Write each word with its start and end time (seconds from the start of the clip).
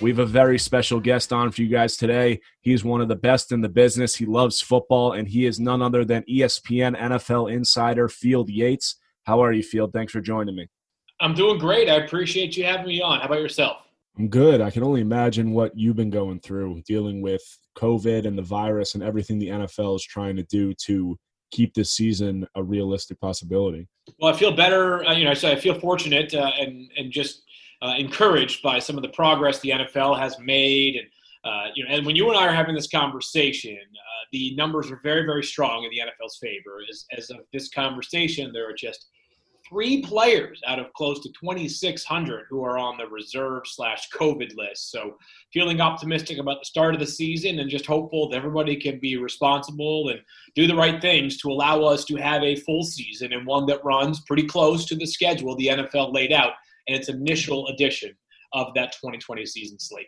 We 0.00 0.10
have 0.10 0.18
a 0.18 0.26
very 0.26 0.58
special 0.58 1.00
guest 1.00 1.32
on 1.32 1.50
for 1.50 1.62
you 1.62 1.68
guys 1.68 1.96
today. 1.96 2.40
He's 2.60 2.84
one 2.84 3.00
of 3.00 3.08
the 3.08 3.16
best 3.16 3.50
in 3.50 3.62
the 3.62 3.68
business. 3.68 4.14
He 4.14 4.26
loves 4.26 4.60
football, 4.60 5.12
and 5.12 5.26
he 5.26 5.46
is 5.46 5.58
none 5.58 5.80
other 5.80 6.04
than 6.04 6.22
ESPN 6.24 6.98
NFL 6.98 7.50
insider 7.50 8.08
Field 8.08 8.50
Yates. 8.50 8.96
How 9.24 9.42
are 9.42 9.52
you, 9.52 9.62
Field? 9.62 9.94
Thanks 9.94 10.12
for 10.12 10.20
joining 10.20 10.54
me. 10.54 10.68
I'm 11.20 11.32
doing 11.32 11.58
great. 11.58 11.88
I 11.88 11.96
appreciate 11.96 12.58
you 12.58 12.64
having 12.64 12.88
me 12.88 13.00
on. 13.00 13.20
How 13.20 13.26
about 13.26 13.40
yourself? 13.40 13.88
I'm 14.18 14.28
good. 14.28 14.60
I 14.60 14.70
can 14.70 14.82
only 14.82 15.00
imagine 15.00 15.52
what 15.52 15.76
you've 15.76 15.96
been 15.96 16.10
going 16.10 16.40
through 16.40 16.82
dealing 16.86 17.22
with 17.22 17.42
COVID 17.78 18.26
and 18.26 18.36
the 18.36 18.42
virus 18.42 18.94
and 18.94 19.02
everything 19.02 19.38
the 19.38 19.48
NFL 19.48 19.96
is 19.96 20.04
trying 20.04 20.36
to 20.36 20.42
do 20.42 20.74
to 20.84 21.18
keep 21.52 21.72
this 21.72 21.92
season 21.92 22.46
a 22.54 22.62
realistic 22.62 23.18
possibility. 23.20 23.88
Well, 24.18 24.34
I 24.34 24.36
feel 24.36 24.52
better. 24.52 25.06
Uh, 25.06 25.14
you 25.14 25.24
know, 25.24 25.34
so 25.34 25.50
I 25.50 25.56
feel 25.56 25.78
fortunate 25.78 26.34
uh, 26.34 26.50
and 26.58 26.90
and 26.96 27.10
just 27.10 27.42
uh, 27.82 27.94
encouraged 27.98 28.62
by 28.62 28.78
some 28.78 28.96
of 28.96 29.02
the 29.02 29.08
progress 29.10 29.60
the 29.60 29.70
NFL 29.70 30.18
has 30.18 30.38
made. 30.38 30.96
And 30.96 31.06
uh, 31.44 31.70
you 31.74 31.84
know, 31.84 31.94
and 31.94 32.04
when 32.04 32.16
you 32.16 32.28
and 32.28 32.38
I 32.38 32.46
are 32.46 32.54
having 32.54 32.74
this 32.74 32.88
conversation, 32.88 33.76
uh, 33.76 34.24
the 34.32 34.54
numbers 34.56 34.90
are 34.90 35.00
very, 35.02 35.24
very 35.24 35.44
strong 35.44 35.84
in 35.84 35.90
the 35.90 36.00
NFL's 36.00 36.38
favor. 36.38 36.80
As 36.90 37.04
as 37.16 37.30
of 37.30 37.38
this 37.52 37.68
conversation, 37.68 38.52
there 38.52 38.68
are 38.68 38.74
just 38.74 39.06
three 39.68 40.02
players 40.02 40.60
out 40.66 40.78
of 40.78 40.92
close 40.92 41.20
to 41.20 41.28
2,600 41.40 42.46
who 42.48 42.62
are 42.64 42.78
on 42.78 42.96
the 42.96 43.06
reserve 43.06 43.62
slash 43.64 44.08
COVID 44.10 44.56
list. 44.56 44.90
So 44.90 45.16
feeling 45.52 45.80
optimistic 45.80 46.38
about 46.38 46.60
the 46.60 46.66
start 46.66 46.94
of 46.94 47.00
the 47.00 47.06
season 47.06 47.58
and 47.58 47.70
just 47.70 47.86
hopeful 47.86 48.28
that 48.28 48.36
everybody 48.36 48.76
can 48.76 49.00
be 49.00 49.16
responsible 49.16 50.10
and 50.10 50.20
do 50.54 50.66
the 50.66 50.74
right 50.74 51.00
things 51.00 51.38
to 51.38 51.50
allow 51.50 51.82
us 51.82 52.04
to 52.06 52.16
have 52.16 52.42
a 52.42 52.56
full 52.56 52.84
season 52.84 53.32
and 53.32 53.46
one 53.46 53.66
that 53.66 53.84
runs 53.84 54.20
pretty 54.20 54.46
close 54.46 54.84
to 54.86 54.94
the 54.94 55.06
schedule 55.06 55.56
the 55.56 55.68
NFL 55.68 56.14
laid 56.14 56.32
out 56.32 56.52
in 56.86 56.94
its 56.94 57.08
initial 57.08 57.66
edition 57.68 58.16
of 58.52 58.72
that 58.74 58.92
2020 58.92 59.44
season 59.46 59.78
slate. 59.78 60.06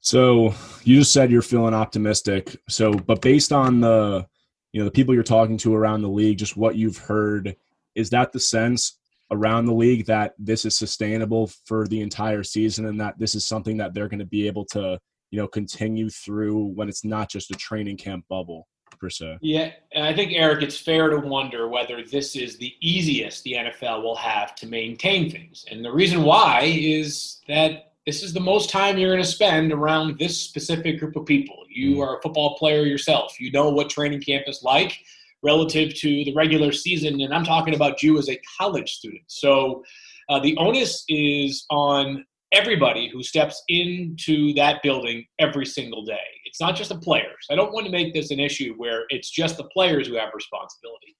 So 0.00 0.54
you 0.82 0.98
just 0.98 1.12
said 1.12 1.30
you're 1.30 1.42
feeling 1.42 1.74
optimistic. 1.74 2.56
So, 2.68 2.92
but 2.92 3.22
based 3.22 3.52
on 3.52 3.80
the, 3.80 4.26
you 4.72 4.80
know, 4.80 4.84
the 4.84 4.90
people 4.90 5.14
you're 5.14 5.22
talking 5.22 5.56
to 5.58 5.74
around 5.74 6.02
the 6.02 6.08
league, 6.08 6.38
just 6.38 6.56
what 6.56 6.76
you've 6.76 6.98
heard, 6.98 7.56
is 7.94 8.10
that 8.10 8.32
the 8.32 8.40
sense 8.40 8.98
around 9.30 9.64
the 9.64 9.72
league 9.72 10.04
that 10.06 10.34
this 10.38 10.64
is 10.66 10.76
sustainable 10.76 11.50
for 11.64 11.86
the 11.88 12.00
entire 12.00 12.42
season 12.42 12.86
and 12.86 13.00
that 13.00 13.18
this 13.18 13.34
is 13.34 13.46
something 13.46 13.78
that 13.78 13.94
they're 13.94 14.08
going 14.08 14.18
to 14.18 14.26
be 14.26 14.46
able 14.46 14.66
to, 14.66 14.98
you 15.30 15.40
know, 15.40 15.48
continue 15.48 16.10
through 16.10 16.66
when 16.74 16.88
it's 16.88 17.04
not 17.04 17.30
just 17.30 17.50
a 17.50 17.54
training 17.54 17.96
camp 17.96 18.24
bubble 18.28 18.68
se? 19.10 19.38
Yeah, 19.40 19.72
and 19.92 20.04
I 20.04 20.14
think 20.14 20.32
Eric, 20.32 20.62
it's 20.62 20.78
fair 20.78 21.08
to 21.10 21.18
wonder 21.18 21.68
whether 21.68 22.02
this 22.02 22.36
is 22.36 22.56
the 22.56 22.74
easiest 22.80 23.44
the 23.44 23.52
NFL 23.52 24.02
will 24.02 24.16
have 24.16 24.54
to 24.56 24.66
maintain 24.66 25.30
things, 25.30 25.64
and 25.70 25.84
the 25.84 25.92
reason 25.92 26.22
why 26.22 26.62
is 26.64 27.40
that 27.48 27.92
this 28.06 28.22
is 28.22 28.34
the 28.34 28.40
most 28.40 28.68
time 28.68 28.98
you're 28.98 29.12
going 29.12 29.22
to 29.22 29.28
spend 29.28 29.72
around 29.72 30.18
this 30.18 30.38
specific 30.38 31.00
group 31.00 31.16
of 31.16 31.24
people. 31.24 31.64
You 31.70 32.02
are 32.02 32.18
a 32.18 32.20
football 32.20 32.54
player 32.58 32.84
yourself. 32.84 33.40
You 33.40 33.50
know 33.50 33.70
what 33.70 33.88
training 33.88 34.20
camp 34.20 34.44
is 34.46 34.62
like 34.62 34.98
relative 35.42 35.94
to 35.94 36.24
the 36.24 36.34
regular 36.34 36.70
season, 36.70 37.20
and 37.20 37.32
I'm 37.32 37.44
talking 37.44 37.74
about 37.74 38.02
you 38.02 38.18
as 38.18 38.28
a 38.28 38.40
college 38.58 38.94
student. 38.94 39.22
So 39.26 39.82
uh, 40.28 40.38
the 40.40 40.56
onus 40.58 41.04
is 41.08 41.64
on 41.70 42.24
everybody 42.52 43.08
who 43.08 43.22
steps 43.22 43.62
into 43.68 44.54
that 44.54 44.82
building 44.82 45.24
every 45.38 45.66
single 45.66 46.04
day. 46.04 46.16
It's 46.54 46.60
not 46.60 46.76
just 46.76 46.90
the 46.90 46.98
players. 46.98 47.48
I 47.50 47.56
don't 47.56 47.72
want 47.72 47.84
to 47.86 47.90
make 47.90 48.14
this 48.14 48.30
an 48.30 48.38
issue 48.38 48.74
where 48.76 49.06
it's 49.08 49.28
just 49.28 49.56
the 49.56 49.64
players 49.64 50.06
who 50.06 50.14
have 50.14 50.28
responsibility. 50.32 51.16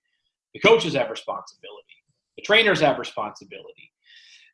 The 0.52 0.60
coaches 0.60 0.94
have 0.94 1.10
responsibility. 1.10 1.96
The 2.36 2.42
trainers 2.42 2.80
have 2.82 3.00
responsibility. 3.00 3.90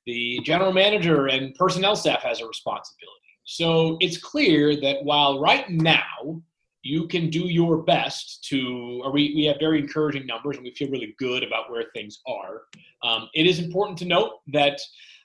The 0.06 0.40
general 0.42 0.72
manager 0.72 1.26
and 1.26 1.54
personnel 1.54 1.96
staff 1.96 2.22
has 2.22 2.40
a 2.40 2.46
responsibility. 2.46 3.28
So 3.44 3.98
it's 4.00 4.16
clear 4.16 4.74
that 4.80 5.04
while 5.04 5.38
right 5.38 5.69
now 5.69 6.40
you 6.80 7.06
can 7.08 7.28
do 7.28 7.40
your 7.40 7.82
best 7.82 8.42
to, 8.44 9.02
or 9.04 9.12
we, 9.12 9.34
we 9.36 9.44
have 9.44 9.58
very 9.60 9.80
encouraging 9.80 10.24
numbers 10.24 10.56
and 10.56 10.64
we 10.64 10.70
feel 10.70 10.88
really 10.88 11.14
good 11.19 11.42
about 11.42 11.70
where 11.70 11.84
things 11.92 12.22
are, 12.26 12.62
um, 13.02 13.28
it 13.34 13.46
is 13.46 13.58
important 13.58 13.98
to 13.98 14.06
note 14.06 14.38
that 14.54 14.80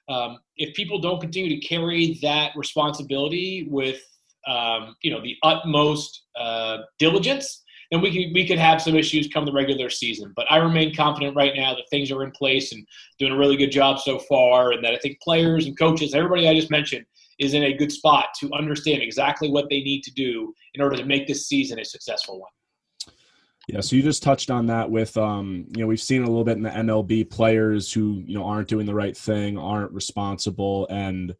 um, 0.09 0.37
if 0.57 0.75
people 0.75 0.99
don't 0.99 1.21
continue 1.21 1.49
to 1.49 1.65
carry 1.65 2.19
that 2.21 2.51
responsibility 2.57 3.69
with 3.71 4.01
um, 4.47 4.95
you 5.01 5.11
know 5.11 5.21
the 5.21 5.35
utmost 5.43 6.23
uh, 6.39 6.79
diligence, 6.99 7.63
then 7.91 8.01
we 8.01 8.11
can 8.11 8.33
we 8.33 8.47
could 8.47 8.59
have 8.59 8.81
some 8.81 8.95
issues 8.95 9.27
come 9.27 9.45
the 9.45 9.51
regular 9.51 9.89
season. 9.89 10.33
But 10.35 10.51
I 10.51 10.57
remain 10.57 10.95
confident 10.95 11.35
right 11.35 11.53
now 11.55 11.73
that 11.73 11.83
things 11.89 12.11
are 12.11 12.23
in 12.23 12.31
place 12.31 12.71
and 12.71 12.85
doing 13.19 13.31
a 13.33 13.37
really 13.37 13.57
good 13.57 13.71
job 13.71 13.99
so 13.99 14.19
far, 14.19 14.71
and 14.71 14.83
that 14.83 14.93
I 14.93 14.97
think 14.97 15.19
players 15.21 15.65
and 15.65 15.77
coaches, 15.77 16.13
everybody 16.13 16.47
I 16.47 16.53
just 16.53 16.71
mentioned, 16.71 17.05
is 17.39 17.53
in 17.53 17.63
a 17.63 17.73
good 17.73 17.91
spot 17.91 18.27
to 18.39 18.51
understand 18.53 19.01
exactly 19.01 19.49
what 19.49 19.69
they 19.69 19.81
need 19.81 20.03
to 20.03 20.11
do 20.11 20.53
in 20.73 20.81
order 20.81 20.95
to 20.97 21.05
make 21.05 21.27
this 21.27 21.47
season 21.47 21.79
a 21.79 21.85
successful 21.85 22.39
one. 22.39 22.51
Yeah, 23.67 23.81
so 23.81 23.95
you 23.95 24.03
just 24.03 24.21
touched 24.21 24.51
on 24.51 24.67
that 24.67 24.89
with 24.91 25.17
um, 25.17 25.65
you 25.75 25.81
know, 25.81 25.87
we've 25.87 26.01
seen 26.01 26.21
a 26.21 26.27
little 26.27 26.43
bit 26.43 26.57
in 26.57 26.63
the 26.63 26.69
MLB 26.69 27.29
players 27.31 27.91
who, 27.91 28.23
you 28.25 28.37
know, 28.37 28.45
aren't 28.45 28.67
doing 28.67 28.85
the 28.85 28.93
right 28.93 29.17
thing, 29.17 29.57
aren't 29.57 29.91
responsible 29.91 30.87
and 30.91 31.35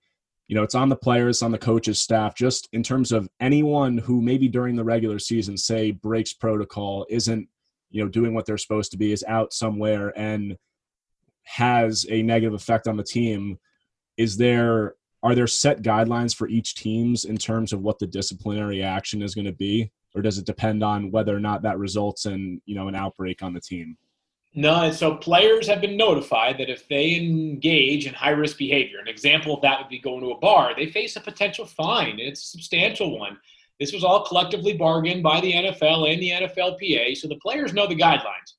you 0.47 0.55
know, 0.55 0.63
it's 0.63 0.75
on 0.75 0.89
the 0.89 0.95
players, 0.95 1.41
on 1.41 1.51
the 1.51 1.57
coaches 1.57 1.99
staff, 1.99 2.35
just 2.35 2.69
in 2.71 2.83
terms 2.83 3.11
of 3.11 3.27
anyone 3.39 3.97
who 3.97 4.21
maybe 4.21 4.47
during 4.47 4.75
the 4.75 4.83
regular 4.83 5.19
season 5.19 5.57
say 5.57 5.91
breaks 5.91 6.33
protocol, 6.33 7.05
isn't, 7.09 7.47
you 7.89 8.03
know, 8.03 8.09
doing 8.09 8.33
what 8.33 8.45
they're 8.45 8.57
supposed 8.57 8.91
to 8.91 8.97
be, 8.97 9.11
is 9.11 9.23
out 9.27 9.53
somewhere 9.53 10.13
and 10.17 10.57
has 11.43 12.05
a 12.09 12.21
negative 12.21 12.53
effect 12.53 12.87
on 12.87 12.97
the 12.97 13.03
team. 13.03 13.57
Is 14.17 14.37
there 14.37 14.95
are 15.23 15.33
there 15.33 15.47
set 15.47 15.81
guidelines 15.81 16.35
for 16.35 16.47
each 16.47 16.75
teams 16.75 17.25
in 17.25 17.37
terms 17.37 17.73
of 17.73 17.81
what 17.81 17.97
the 17.97 18.05
disciplinary 18.05 18.83
action 18.83 19.23
is 19.23 19.33
going 19.33 19.45
to 19.45 19.51
be? 19.51 19.91
or 20.15 20.21
does 20.21 20.37
it 20.37 20.45
depend 20.45 20.81
on 20.81 21.11
whether 21.11 21.35
or 21.35 21.39
not 21.39 21.61
that 21.61 21.77
results 21.77 22.25
in 22.25 22.61
you 22.65 22.73
know 22.73 22.87
an 22.87 22.95
outbreak 22.95 23.43
on 23.43 23.53
the 23.53 23.59
team 23.59 23.97
No, 24.57 24.89
so 24.91 25.15
players 25.15 25.67
have 25.67 25.81
been 25.81 25.97
notified 25.97 26.57
that 26.59 26.69
if 26.69 26.87
they 26.87 27.15
engage 27.15 28.07
in 28.07 28.13
high 28.13 28.29
risk 28.29 28.57
behavior, 28.57 28.99
an 28.99 29.07
example 29.09 29.53
of 29.53 29.61
that 29.61 29.79
would 29.79 29.89
be 29.89 29.99
going 29.99 30.21
to 30.21 30.31
a 30.31 30.39
bar, 30.39 30.73
they 30.73 30.85
face 30.85 31.17
a 31.17 31.21
potential 31.21 31.65
fine. 31.65 32.19
It's 32.19 32.41
a 32.41 32.47
substantial 32.47 33.19
one. 33.19 33.37
This 33.81 33.91
was 33.91 34.05
all 34.05 34.25
collectively 34.25 34.71
bargained 34.71 35.23
by 35.23 35.41
the 35.41 35.51
NFL 35.51 36.09
and 36.09 36.21
the 36.21 36.29
NFLPA, 36.29 37.17
so 37.17 37.27
the 37.27 37.35
players 37.35 37.73
know 37.73 37.85
the 37.85 37.97
guidelines. 37.97 38.53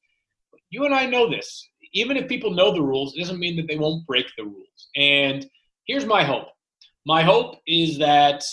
You 0.68 0.84
and 0.84 0.94
I 0.94 1.06
know 1.06 1.30
this. 1.30 1.66
Even 1.94 2.18
if 2.18 2.28
people 2.28 2.50
know 2.50 2.74
the 2.74 2.82
rules, 2.82 3.16
it 3.16 3.20
doesn't 3.20 3.38
mean 3.38 3.56
that 3.56 3.66
they 3.66 3.78
won't 3.78 4.06
break 4.06 4.26
the 4.36 4.44
rules. 4.44 4.88
And 4.96 5.48
here's 5.86 6.04
my 6.04 6.22
hope 6.22 6.48
my 7.06 7.22
hope 7.22 7.60
is 7.66 7.96
that 7.98 8.44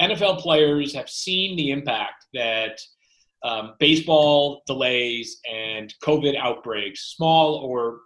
NFL 0.00 0.40
players 0.40 0.94
have 0.94 1.08
seen 1.08 1.56
the 1.56 1.70
impact 1.70 2.24
that 2.34 2.80
um, 3.42 3.74
baseball 3.78 4.62
delays 4.66 5.40
and 5.50 5.94
COVID 6.02 6.36
outbreaks, 6.36 7.14
small 7.16 7.56
or 7.56 8.00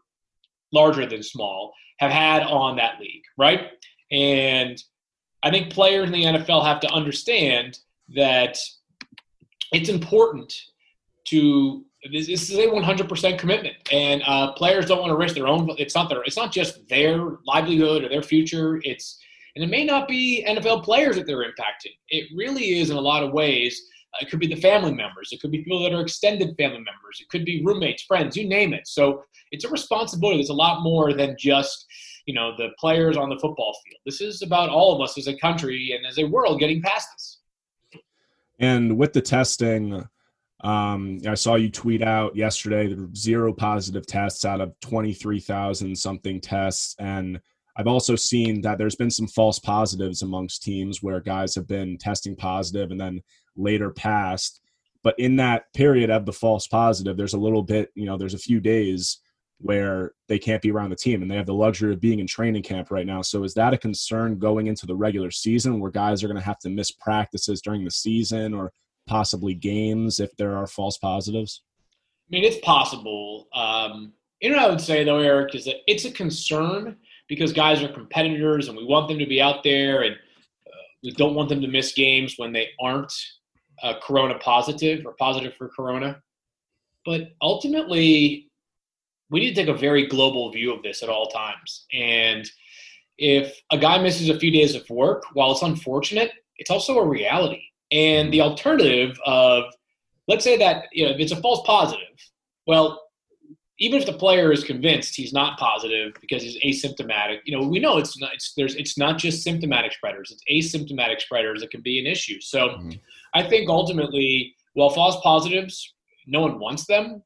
larger 0.72 1.06
than 1.06 1.22
small, 1.22 1.72
have 1.98 2.10
had 2.10 2.42
on 2.42 2.76
that 2.76 3.00
league, 3.00 3.22
right? 3.38 3.70
And 4.10 4.82
I 5.42 5.50
think 5.50 5.72
players 5.72 6.06
in 6.06 6.12
the 6.12 6.24
NFL 6.24 6.64
have 6.64 6.80
to 6.80 6.90
understand 6.90 7.78
that 8.14 8.58
it's 9.72 9.88
important 9.88 10.54
to 11.28 11.84
this, 12.10 12.26
this 12.26 12.50
is 12.50 12.58
a 12.58 12.66
100% 12.66 13.38
commitment, 13.38 13.76
and 13.92 14.22
uh, 14.26 14.52
players 14.52 14.86
don't 14.86 15.00
want 15.00 15.10
to 15.10 15.16
risk 15.16 15.34
their 15.34 15.46
own. 15.46 15.68
It's 15.78 15.94
not 15.94 16.08
their. 16.08 16.22
It's 16.24 16.36
not 16.36 16.50
just 16.52 16.86
their 16.88 17.38
livelihood 17.46 18.02
or 18.04 18.08
their 18.08 18.22
future. 18.22 18.80
It's 18.82 19.18
and 19.54 19.62
it 19.62 19.68
may 19.68 19.84
not 19.84 20.08
be 20.08 20.44
NFL 20.48 20.82
players 20.82 21.16
that 21.16 21.26
they're 21.26 21.44
impacting. 21.44 21.92
It 22.08 22.28
really 22.34 22.80
is 22.80 22.90
in 22.90 22.96
a 22.96 23.00
lot 23.00 23.22
of 23.22 23.32
ways. 23.32 23.80
It 24.20 24.30
could 24.30 24.40
be 24.40 24.46
the 24.46 24.60
family 24.60 24.92
members. 24.92 25.30
It 25.32 25.40
could 25.40 25.50
be 25.50 25.62
people 25.62 25.82
that 25.82 25.92
are 25.92 26.02
extended 26.02 26.54
family 26.58 26.78
members. 26.78 27.18
It 27.20 27.28
could 27.28 27.44
be 27.44 27.62
roommates, 27.64 28.02
friends, 28.02 28.36
you 28.36 28.46
name 28.48 28.74
it. 28.74 28.86
So 28.86 29.24
it's 29.50 29.64
a 29.64 29.70
responsibility. 29.70 30.38
There's 30.38 30.50
a 30.50 30.54
lot 30.54 30.82
more 30.82 31.12
than 31.12 31.36
just 31.38 31.86
you 32.26 32.34
know 32.34 32.54
the 32.56 32.68
players 32.78 33.16
on 33.16 33.28
the 33.28 33.38
football 33.38 33.76
field. 33.84 34.00
This 34.04 34.20
is 34.20 34.42
about 34.42 34.68
all 34.68 34.94
of 34.94 35.00
us 35.00 35.18
as 35.18 35.26
a 35.26 35.36
country 35.36 35.92
and 35.96 36.06
as 36.06 36.18
a 36.18 36.24
world 36.24 36.60
getting 36.60 36.82
past 36.82 37.08
this. 37.12 38.00
and 38.58 38.96
with 38.96 39.12
the 39.12 39.20
testing 39.20 40.06
um, 40.62 41.18
i 41.26 41.34
saw 41.34 41.56
you 41.56 41.68
tweet 41.68 42.02
out 42.02 42.36
yesterday 42.36 42.94
zero 43.16 43.52
positive 43.52 44.06
tests 44.06 44.44
out 44.44 44.60
of 44.60 44.72
23000 44.80 45.96
something 45.96 46.40
tests 46.40 46.94
and 46.98 47.40
I've 47.76 47.86
also 47.86 48.16
seen 48.16 48.60
that 48.62 48.78
there's 48.78 48.96
been 48.96 49.10
some 49.10 49.26
false 49.26 49.58
positives 49.58 50.22
amongst 50.22 50.62
teams 50.62 51.02
where 51.02 51.20
guys 51.20 51.54
have 51.54 51.66
been 51.66 51.96
testing 51.96 52.36
positive 52.36 52.90
and 52.90 53.00
then 53.00 53.22
later 53.56 53.90
passed. 53.90 54.60
But 55.02 55.18
in 55.18 55.36
that 55.36 55.72
period 55.74 56.10
of 56.10 56.26
the 56.26 56.32
false 56.32 56.66
positive, 56.66 57.16
there's 57.16 57.34
a 57.34 57.38
little 57.38 57.62
bit, 57.62 57.90
you 57.94 58.04
know, 58.04 58.16
there's 58.16 58.34
a 58.34 58.38
few 58.38 58.60
days 58.60 59.18
where 59.58 60.12
they 60.28 60.38
can't 60.38 60.60
be 60.60 60.70
around 60.70 60.90
the 60.90 60.96
team 60.96 61.22
and 61.22 61.30
they 61.30 61.36
have 61.36 61.46
the 61.46 61.54
luxury 61.54 61.92
of 61.92 62.00
being 62.00 62.18
in 62.18 62.26
training 62.26 62.62
camp 62.62 62.90
right 62.90 63.06
now. 63.06 63.22
So 63.22 63.44
is 63.44 63.54
that 63.54 63.72
a 63.72 63.78
concern 63.78 64.38
going 64.38 64.66
into 64.66 64.86
the 64.86 64.94
regular 64.94 65.30
season 65.30 65.80
where 65.80 65.90
guys 65.90 66.22
are 66.22 66.28
going 66.28 66.38
to 66.38 66.44
have 66.44 66.58
to 66.60 66.68
miss 66.68 66.90
practices 66.90 67.62
during 67.62 67.84
the 67.84 67.90
season 67.90 68.54
or 68.54 68.72
possibly 69.06 69.54
games 69.54 70.20
if 70.20 70.36
there 70.36 70.56
are 70.56 70.66
false 70.66 70.98
positives? 70.98 71.62
I 72.28 72.30
mean, 72.30 72.44
it's 72.44 72.64
possible. 72.64 73.48
Um, 73.54 74.12
you 74.42 74.50
know 74.50 74.58
I 74.58 74.68
would 74.68 74.80
say 74.80 75.04
though, 75.04 75.20
Eric, 75.20 75.54
is 75.54 75.64
that 75.66 75.76
it's 75.86 76.04
a 76.04 76.10
concern 76.10 76.96
because 77.32 77.50
guys 77.50 77.82
are 77.82 77.88
competitors 77.88 78.68
and 78.68 78.76
we 78.76 78.84
want 78.84 79.08
them 79.08 79.18
to 79.18 79.24
be 79.24 79.40
out 79.40 79.64
there 79.64 80.02
and 80.02 80.14
uh, 80.14 80.84
we 81.02 81.12
don't 81.12 81.34
want 81.34 81.48
them 81.48 81.62
to 81.62 81.66
miss 81.66 81.94
games 81.94 82.34
when 82.36 82.52
they 82.52 82.68
aren't 82.78 83.10
uh, 83.82 83.94
corona 84.02 84.38
positive 84.38 85.06
or 85.06 85.14
positive 85.14 85.54
for 85.54 85.70
corona. 85.70 86.20
But 87.06 87.30
ultimately, 87.40 88.50
we 89.30 89.40
need 89.40 89.54
to 89.54 89.64
take 89.64 89.74
a 89.74 89.78
very 89.78 90.06
global 90.08 90.52
view 90.52 90.74
of 90.74 90.82
this 90.82 91.02
at 91.02 91.08
all 91.08 91.28
times. 91.28 91.86
And 91.90 92.46
if 93.16 93.58
a 93.70 93.78
guy 93.78 93.96
misses 93.96 94.28
a 94.28 94.38
few 94.38 94.50
days 94.50 94.74
of 94.74 94.88
work, 94.90 95.22
while 95.32 95.52
it's 95.52 95.62
unfortunate, 95.62 96.32
it's 96.58 96.70
also 96.70 96.98
a 96.98 97.08
reality. 97.08 97.62
And 97.90 98.30
the 98.30 98.42
alternative 98.42 99.18
of, 99.24 99.64
let's 100.28 100.44
say 100.44 100.58
that 100.58 100.84
you 100.92 101.06
know, 101.06 101.12
if 101.12 101.18
it's 101.18 101.32
a 101.32 101.36
false 101.36 101.66
positive, 101.66 102.14
well, 102.66 103.01
even 103.82 103.98
if 103.98 104.06
the 104.06 104.12
player 104.12 104.52
is 104.52 104.62
convinced 104.62 105.16
he's 105.16 105.32
not 105.32 105.58
positive 105.58 106.14
because 106.20 106.40
he's 106.40 106.84
asymptomatic, 106.84 107.38
you 107.44 107.58
know, 107.58 107.66
we 107.66 107.80
know 107.80 107.98
it's 107.98 108.16
not 108.16 108.32
it's 108.32 108.52
there's 108.56 108.76
it's 108.76 108.96
not 108.96 109.18
just 109.18 109.42
symptomatic 109.42 109.92
spreaders, 109.92 110.30
it's 110.30 110.74
asymptomatic 110.74 111.20
spreaders 111.20 111.60
that 111.60 111.72
can 111.72 111.82
be 111.82 111.98
an 111.98 112.06
issue. 112.06 112.40
So 112.40 112.68
mm-hmm. 112.68 112.90
I 113.34 113.42
think 113.42 113.68
ultimately, 113.68 114.54
while 114.74 114.90
false 114.90 115.16
positives, 115.20 115.94
no 116.28 116.40
one 116.40 116.60
wants 116.60 116.86
them. 116.86 117.24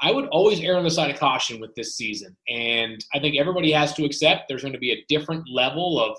I 0.00 0.10
would 0.10 0.28
always 0.28 0.60
err 0.60 0.78
on 0.78 0.84
the 0.84 0.90
side 0.90 1.10
of 1.10 1.20
caution 1.20 1.60
with 1.60 1.74
this 1.74 1.96
season, 1.96 2.34
and 2.48 3.04
I 3.14 3.18
think 3.18 3.36
everybody 3.36 3.70
has 3.72 3.92
to 3.94 4.06
accept 4.06 4.44
there's 4.48 4.62
going 4.62 4.72
to 4.72 4.78
be 4.78 4.92
a 4.92 5.04
different 5.06 5.44
level 5.52 6.00
of 6.02 6.16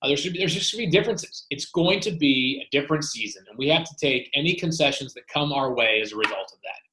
uh, 0.00 0.08
there 0.08 0.16
should 0.16 0.32
be, 0.32 0.38
there's 0.38 0.54
just 0.54 0.72
going 0.72 0.86
to 0.86 0.90
be 0.90 0.98
differences. 0.98 1.44
It's 1.50 1.66
going 1.66 2.00
to 2.00 2.12
be 2.12 2.64
a 2.64 2.68
different 2.70 3.04
season, 3.04 3.44
and 3.50 3.58
we 3.58 3.68
have 3.68 3.84
to 3.84 3.94
take 4.00 4.30
any 4.34 4.54
concessions 4.54 5.12
that 5.12 5.28
come 5.28 5.52
our 5.52 5.74
way 5.74 6.00
as 6.00 6.12
a 6.12 6.16
result 6.16 6.52
of 6.54 6.58
that. 6.62 6.87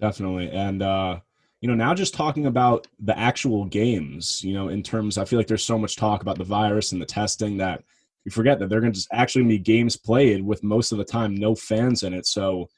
Definitely, 0.00 0.50
and 0.50 0.82
uh, 0.82 1.20
you 1.60 1.68
know, 1.68 1.74
now 1.74 1.94
just 1.94 2.12
talking 2.12 2.44
about 2.44 2.86
the 2.98 3.18
actual 3.18 3.64
games, 3.64 4.44
you 4.44 4.52
know, 4.52 4.68
in 4.68 4.82
terms, 4.82 5.16
I 5.16 5.24
feel 5.24 5.38
like 5.38 5.46
there's 5.46 5.64
so 5.64 5.78
much 5.78 5.96
talk 5.96 6.20
about 6.20 6.36
the 6.36 6.44
virus 6.44 6.92
and 6.92 7.00
the 7.00 7.06
testing 7.06 7.56
that 7.56 7.82
you 8.24 8.30
forget 8.30 8.58
that 8.58 8.68
they're 8.68 8.80
going 8.80 8.92
to 8.92 8.96
just 8.96 9.08
actually 9.12 9.44
be 9.44 9.58
games 9.58 9.96
played 9.96 10.44
with 10.44 10.62
most 10.62 10.92
of 10.92 10.98
the 10.98 11.04
time 11.06 11.34
no 11.34 11.54
fans 11.54 12.02
in 12.02 12.12
it. 12.12 12.26
So, 12.26 12.68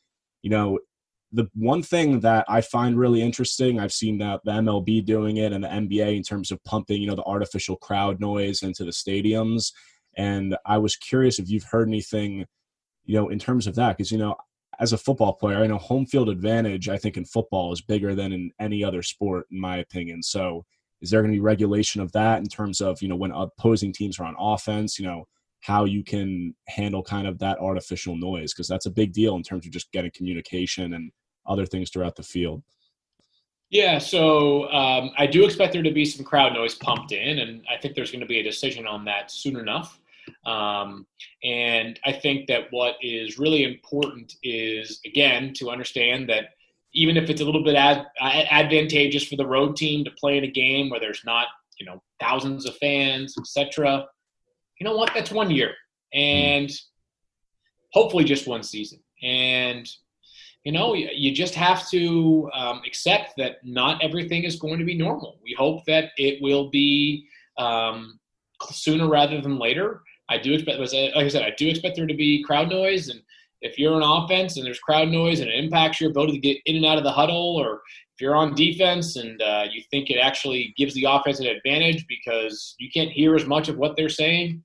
you 0.42 0.50
know, 0.50 0.78
the 1.32 1.48
one 1.54 1.82
thing 1.82 2.20
that 2.20 2.44
I 2.48 2.60
find 2.60 2.96
really 2.96 3.22
interesting, 3.22 3.80
I've 3.80 3.92
seen 3.92 4.18
that 4.18 4.40
the 4.44 4.52
MLB 4.52 5.04
doing 5.04 5.38
it 5.38 5.52
and 5.52 5.64
the 5.64 5.68
NBA 5.68 6.16
in 6.16 6.22
terms 6.22 6.50
of 6.50 6.62
pumping, 6.62 7.00
you 7.00 7.08
know, 7.08 7.16
the 7.16 7.24
artificial 7.24 7.76
crowd 7.76 8.20
noise 8.20 8.62
into 8.62 8.84
the 8.84 8.92
stadiums. 8.92 9.72
And 10.16 10.56
I 10.64 10.78
was 10.78 10.94
curious 10.96 11.40
if 11.40 11.50
you've 11.50 11.64
heard 11.64 11.88
anything, 11.88 12.46
you 13.04 13.16
know, 13.16 13.28
in 13.30 13.38
terms 13.38 13.66
of 13.66 13.74
that, 13.74 13.96
because 13.96 14.12
you 14.12 14.18
know, 14.18 14.36
as 14.80 14.92
a 14.92 14.98
football 14.98 15.34
player, 15.34 15.58
I 15.58 15.66
know 15.66 15.78
home 15.78 16.06
field 16.06 16.28
advantage. 16.28 16.88
I 16.88 16.98
think 16.98 17.16
in 17.16 17.24
football 17.24 17.72
is 17.72 17.80
bigger 17.80 18.14
than 18.14 18.32
in 18.32 18.50
any 18.60 18.84
other 18.84 19.02
sport, 19.02 19.46
in 19.50 19.60
my 19.60 19.78
opinion. 19.78 20.22
So, 20.22 20.64
is 21.00 21.10
there 21.10 21.20
going 21.20 21.32
to 21.32 21.36
be 21.36 21.40
regulation 21.40 22.00
of 22.00 22.12
that 22.12 22.38
in 22.38 22.46
terms 22.46 22.80
of 22.80 23.00
you 23.02 23.08
know 23.08 23.16
when 23.16 23.32
opposing 23.32 23.92
teams 23.92 24.18
are 24.18 24.24
on 24.24 24.36
offense? 24.38 24.98
You 24.98 25.06
know, 25.06 25.24
how 25.60 25.84
you 25.84 26.04
can 26.04 26.54
handle 26.68 27.02
kind 27.02 27.26
of 27.26 27.38
that 27.40 27.58
artificial 27.58 28.16
noise 28.16 28.52
because 28.52 28.68
that's 28.68 28.86
a 28.86 28.90
big 28.90 29.12
deal 29.12 29.36
in 29.36 29.42
terms 29.42 29.66
of 29.66 29.72
just 29.72 29.90
getting 29.92 30.10
communication 30.14 30.94
and 30.94 31.10
other 31.46 31.66
things 31.66 31.90
throughout 31.90 32.16
the 32.16 32.22
field. 32.22 32.62
Yeah, 33.70 33.98
so 33.98 34.70
um, 34.70 35.10
I 35.18 35.26
do 35.26 35.44
expect 35.44 35.72
there 35.72 35.82
to 35.82 35.90
be 35.90 36.04
some 36.04 36.24
crowd 36.24 36.54
noise 36.54 36.76
pumped 36.76 37.10
in, 37.10 37.40
and 37.40 37.64
I 37.68 37.76
think 37.76 37.96
there's 37.96 38.12
going 38.12 38.20
to 38.20 38.26
be 38.26 38.38
a 38.38 38.42
decision 38.42 38.86
on 38.86 39.04
that 39.06 39.30
soon 39.32 39.56
enough. 39.56 39.98
Um, 40.46 41.06
and 41.42 41.98
I 42.06 42.12
think 42.12 42.46
that 42.46 42.68
what 42.70 42.94
is 43.02 43.38
really 43.38 43.64
important 43.64 44.34
is, 44.42 45.00
again, 45.04 45.52
to 45.56 45.70
understand 45.70 46.28
that 46.28 46.50
even 46.94 47.16
if 47.16 47.28
it's 47.28 47.40
a 47.40 47.44
little 47.44 47.64
bit 47.64 47.74
ad- 47.74 48.06
advantageous 48.20 49.26
for 49.26 49.36
the 49.36 49.46
road 49.46 49.76
team 49.76 50.04
to 50.04 50.10
play 50.12 50.38
in 50.38 50.44
a 50.44 50.50
game 50.50 50.88
where 50.88 51.00
there's 51.00 51.22
not, 51.26 51.48
you 51.78 51.84
know, 51.84 52.00
thousands 52.20 52.64
of 52.64 52.76
fans, 52.76 53.34
etc., 53.38 54.06
you 54.78 54.84
know 54.84 54.96
what? 54.96 55.12
That's 55.14 55.30
one 55.30 55.50
year, 55.50 55.72
and 56.12 56.70
hopefully 57.92 58.24
just 58.24 58.46
one 58.46 58.62
season. 58.62 59.00
And 59.22 59.88
you 60.64 60.72
know, 60.72 60.94
you 60.94 61.30
just 61.32 61.54
have 61.54 61.88
to 61.90 62.50
um, 62.52 62.82
accept 62.84 63.34
that 63.36 63.58
not 63.62 64.02
everything 64.02 64.42
is 64.42 64.56
going 64.56 64.80
to 64.80 64.84
be 64.84 64.98
normal. 64.98 65.38
We 65.44 65.54
hope 65.56 65.84
that 65.84 66.10
it 66.16 66.42
will 66.42 66.70
be 66.70 67.28
um, 67.56 68.18
sooner 68.70 69.08
rather 69.08 69.40
than 69.40 69.60
later. 69.60 70.02
I 70.28 70.38
do 70.38 70.54
expect, 70.54 70.78
like 70.78 70.92
I 70.92 71.28
said, 71.28 71.42
I 71.42 71.54
do 71.56 71.68
expect 71.68 71.96
there 71.96 72.06
to 72.06 72.14
be 72.14 72.42
crowd 72.42 72.68
noise, 72.68 73.08
and 73.08 73.20
if 73.62 73.78
you're 73.78 74.00
on 74.00 74.24
offense 74.24 74.56
and 74.56 74.66
there's 74.66 74.78
crowd 74.78 75.08
noise 75.08 75.40
and 75.40 75.48
it 75.48 75.62
impacts 75.62 76.00
your 76.00 76.10
ability 76.10 76.32
to 76.32 76.38
get 76.38 76.58
in 76.66 76.76
and 76.76 76.86
out 76.86 76.98
of 76.98 77.04
the 77.04 77.12
huddle, 77.12 77.56
or 77.56 77.82
if 78.14 78.20
you're 78.20 78.34
on 78.34 78.54
defense 78.54 79.16
and 79.16 79.40
uh, 79.42 79.64
you 79.70 79.82
think 79.90 80.10
it 80.10 80.18
actually 80.18 80.74
gives 80.76 80.94
the 80.94 81.04
offense 81.04 81.40
an 81.40 81.46
advantage 81.46 82.06
because 82.08 82.74
you 82.78 82.88
can't 82.92 83.10
hear 83.10 83.34
as 83.34 83.46
much 83.46 83.68
of 83.68 83.76
what 83.76 83.96
they're 83.96 84.08
saying, 84.08 84.62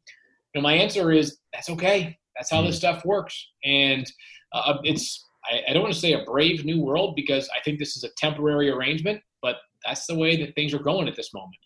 you 0.53 0.61
know, 0.61 0.61
my 0.61 0.73
answer 0.73 1.11
is 1.11 1.37
that's 1.53 1.69
okay. 1.69 2.17
That's 2.35 2.49
how 2.49 2.61
this 2.61 2.77
mm-hmm. 2.77 2.93
stuff 2.93 3.05
works, 3.05 3.47
and 3.63 4.09
uh, 4.53 4.77
it's 4.83 5.25
I, 5.45 5.61
I 5.69 5.73
don't 5.73 5.83
want 5.83 5.93
to 5.93 5.99
say 5.99 6.13
a 6.13 6.23
brave 6.23 6.65
new 6.65 6.81
world 6.81 7.15
because 7.15 7.49
I 7.55 7.61
think 7.63 7.79
this 7.79 7.95
is 7.95 8.03
a 8.03 8.09
temporary 8.17 8.69
arrangement, 8.69 9.21
but 9.41 9.57
that's 9.85 10.05
the 10.05 10.15
way 10.15 10.37
that 10.37 10.55
things 10.55 10.73
are 10.73 10.79
going 10.79 11.07
at 11.07 11.15
this 11.15 11.33
moment. 11.33 11.57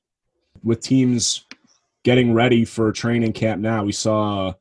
With 0.64 0.82
teams 0.82 1.46
getting 2.06 2.34
ready 2.34 2.63
for 2.63 2.92
training 2.92 3.34
camp 3.34 3.60
now, 3.60 3.84
we 3.84 3.92
saw 3.92 4.54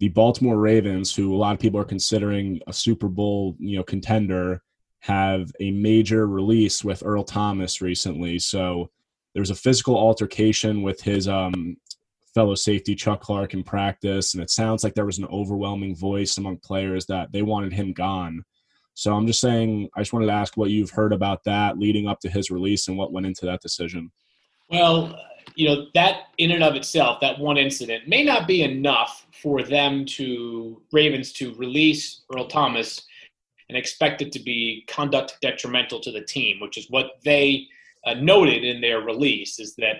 the 0.00 0.08
Baltimore 0.08 0.58
Ravens, 0.58 1.14
who 1.14 1.32
a 1.32 1.38
lot 1.38 1.54
of 1.54 1.60
people 1.60 1.78
are 1.78 1.84
considering 1.84 2.60
a 2.66 2.72
Super 2.72 3.08
Bowl, 3.08 3.54
you 3.60 3.76
know, 3.76 3.84
contender, 3.84 4.60
have 4.98 5.52
a 5.60 5.70
major 5.70 6.26
release 6.26 6.82
with 6.82 7.04
Earl 7.06 7.22
Thomas 7.22 7.80
recently. 7.80 8.40
So 8.40 8.90
there 9.32 9.40
was 9.40 9.50
a 9.50 9.54
physical 9.54 9.96
altercation 9.96 10.82
with 10.82 11.00
his 11.00 11.28
um, 11.28 11.76
fellow 12.34 12.56
safety 12.56 12.96
Chuck 12.96 13.20
Clark 13.20 13.54
in 13.54 13.62
practice, 13.62 14.34
and 14.34 14.42
it 14.42 14.50
sounds 14.50 14.82
like 14.82 14.94
there 14.94 15.06
was 15.06 15.18
an 15.18 15.26
overwhelming 15.26 15.94
voice 15.94 16.38
among 16.38 16.56
players 16.56 17.06
that 17.06 17.30
they 17.30 17.42
wanted 17.42 17.72
him 17.72 17.92
gone. 17.92 18.44
So 18.94 19.14
I'm 19.14 19.28
just 19.28 19.40
saying, 19.40 19.88
I 19.94 20.00
just 20.00 20.12
wanted 20.12 20.26
to 20.26 20.32
ask 20.32 20.56
what 20.56 20.70
you've 20.70 20.90
heard 20.90 21.12
about 21.12 21.44
that 21.44 21.78
leading 21.78 22.08
up 22.08 22.18
to 22.20 22.28
his 22.28 22.50
release 22.50 22.88
and 22.88 22.98
what 22.98 23.12
went 23.12 23.26
into 23.26 23.46
that 23.46 23.62
decision. 23.62 24.10
Well, 24.68 25.16
you 25.54 25.68
know, 25.68 25.86
that 25.94 26.28
in 26.38 26.50
and 26.50 26.62
of 26.62 26.74
itself, 26.74 27.20
that 27.20 27.38
one 27.38 27.56
incident 27.56 28.08
may 28.08 28.24
not 28.24 28.46
be 28.46 28.62
enough 28.62 29.26
for 29.42 29.62
them 29.62 30.04
to, 30.04 30.80
Ravens, 30.92 31.32
to 31.34 31.54
release 31.54 32.22
Earl 32.34 32.46
Thomas 32.46 33.02
and 33.68 33.76
expect 33.76 34.22
it 34.22 34.32
to 34.32 34.40
be 34.40 34.84
conduct 34.88 35.38
detrimental 35.40 36.00
to 36.00 36.10
the 36.12 36.22
team, 36.22 36.60
which 36.60 36.76
is 36.76 36.86
what 36.90 37.12
they 37.24 37.66
uh, 38.06 38.14
noted 38.14 38.64
in 38.64 38.80
their 38.80 39.00
release, 39.00 39.58
is 39.58 39.74
that 39.76 39.96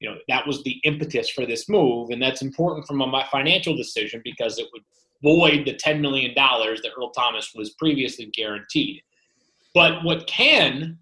you 0.00 0.08
know 0.08 0.16
that 0.28 0.46
was 0.46 0.62
the 0.62 0.80
impetus 0.84 1.30
for 1.30 1.46
this 1.46 1.68
move, 1.68 2.10
and 2.10 2.20
that's 2.20 2.42
important 2.42 2.86
from 2.86 3.00
a 3.00 3.28
financial 3.30 3.76
decision 3.76 4.20
because 4.24 4.58
it 4.58 4.66
would 4.72 4.82
void 5.22 5.64
the 5.64 5.74
$10 5.74 6.00
million 6.00 6.32
that 6.34 6.90
Earl 6.96 7.10
Thomas 7.10 7.52
was 7.54 7.70
previously 7.70 8.26
guaranteed. 8.34 9.02
But 9.74 10.04
what 10.04 10.26
can 10.26 10.98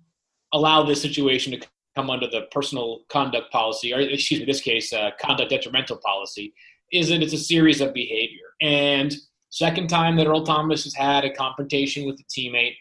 allow 0.52 0.82
this 0.82 1.02
situation 1.02 1.52
to 1.52 1.66
come 1.94 2.10
under 2.10 2.26
the 2.26 2.42
personal 2.50 3.00
conduct 3.08 3.52
policy, 3.52 3.92
or 3.94 4.00
excuse 4.00 4.40
me, 4.40 4.46
this 4.46 4.60
case, 4.60 4.92
uh, 4.92 5.10
conduct 5.20 5.50
detrimental 5.50 5.96
policy, 5.98 6.52
is 6.92 7.08
that 7.08 7.22
it's 7.22 7.32
a 7.32 7.38
series 7.38 7.80
of 7.80 7.94
behavior. 7.94 8.46
And 8.60 9.14
second 9.50 9.88
time 9.88 10.16
that 10.16 10.26
Earl 10.26 10.44
Thomas 10.44 10.84
has 10.84 10.94
had 10.94 11.24
a 11.24 11.32
confrontation 11.32 12.06
with 12.06 12.18
a 12.20 12.24
teammate 12.24 12.76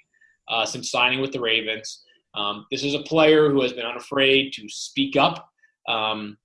uh, 0.47 0.65
since 0.65 0.91
signing 0.91 1.21
with 1.21 1.31
the 1.31 1.39
Ravens. 1.39 2.03
Um, 2.35 2.65
this 2.71 2.83
is 2.83 2.95
a 2.95 3.03
player 3.03 3.49
who 3.49 3.61
has 3.61 3.73
been 3.73 3.85
unafraid 3.85 4.53
to 4.53 4.67
speak 4.67 5.15
up. 5.15 5.49
Um, 5.87 6.37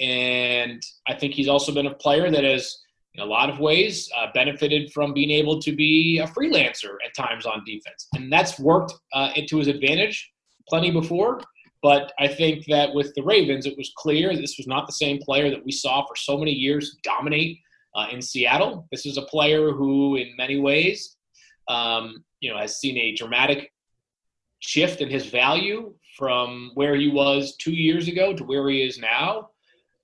and 0.00 0.82
I 1.08 1.14
think 1.14 1.34
he's 1.34 1.48
also 1.48 1.72
been 1.72 1.86
a 1.86 1.94
player 1.94 2.30
that 2.30 2.44
has 2.44 2.78
in 3.14 3.22
a 3.22 3.26
lot 3.26 3.48
of 3.48 3.60
ways 3.60 4.10
uh, 4.16 4.26
benefited 4.34 4.92
from 4.92 5.14
being 5.14 5.30
able 5.30 5.60
to 5.60 5.74
be 5.74 6.18
a 6.18 6.26
freelancer 6.26 6.96
at 7.06 7.14
times 7.16 7.46
on 7.46 7.62
defense. 7.64 8.08
And 8.14 8.32
that's 8.32 8.58
worked 8.58 8.92
uh, 9.12 9.30
to 9.48 9.58
his 9.58 9.68
advantage 9.68 10.32
plenty 10.68 10.90
before. 10.90 11.40
But 11.84 12.14
I 12.18 12.28
think 12.28 12.64
that 12.68 12.94
with 12.94 13.14
the 13.14 13.22
Ravens, 13.22 13.66
it 13.66 13.76
was 13.76 13.92
clear 13.94 14.34
this 14.34 14.56
was 14.56 14.66
not 14.66 14.86
the 14.86 14.94
same 14.94 15.18
player 15.18 15.50
that 15.50 15.62
we 15.66 15.70
saw 15.70 16.06
for 16.06 16.16
so 16.16 16.38
many 16.38 16.50
years 16.50 16.96
dominate 17.02 17.60
uh, 17.94 18.06
in 18.10 18.22
Seattle. 18.22 18.88
This 18.90 19.04
is 19.04 19.18
a 19.18 19.26
player 19.26 19.70
who, 19.70 20.16
in 20.16 20.34
many 20.38 20.58
ways, 20.58 21.18
um, 21.68 22.24
you 22.40 22.50
know, 22.50 22.56
has 22.56 22.78
seen 22.78 22.96
a 22.96 23.14
dramatic 23.14 23.70
shift 24.60 25.02
in 25.02 25.10
his 25.10 25.26
value 25.26 25.92
from 26.16 26.70
where 26.72 26.94
he 26.96 27.08
was 27.10 27.54
two 27.56 27.74
years 27.74 28.08
ago 28.08 28.32
to 28.32 28.44
where 28.44 28.66
he 28.70 28.82
is 28.82 28.98
now. 28.98 29.50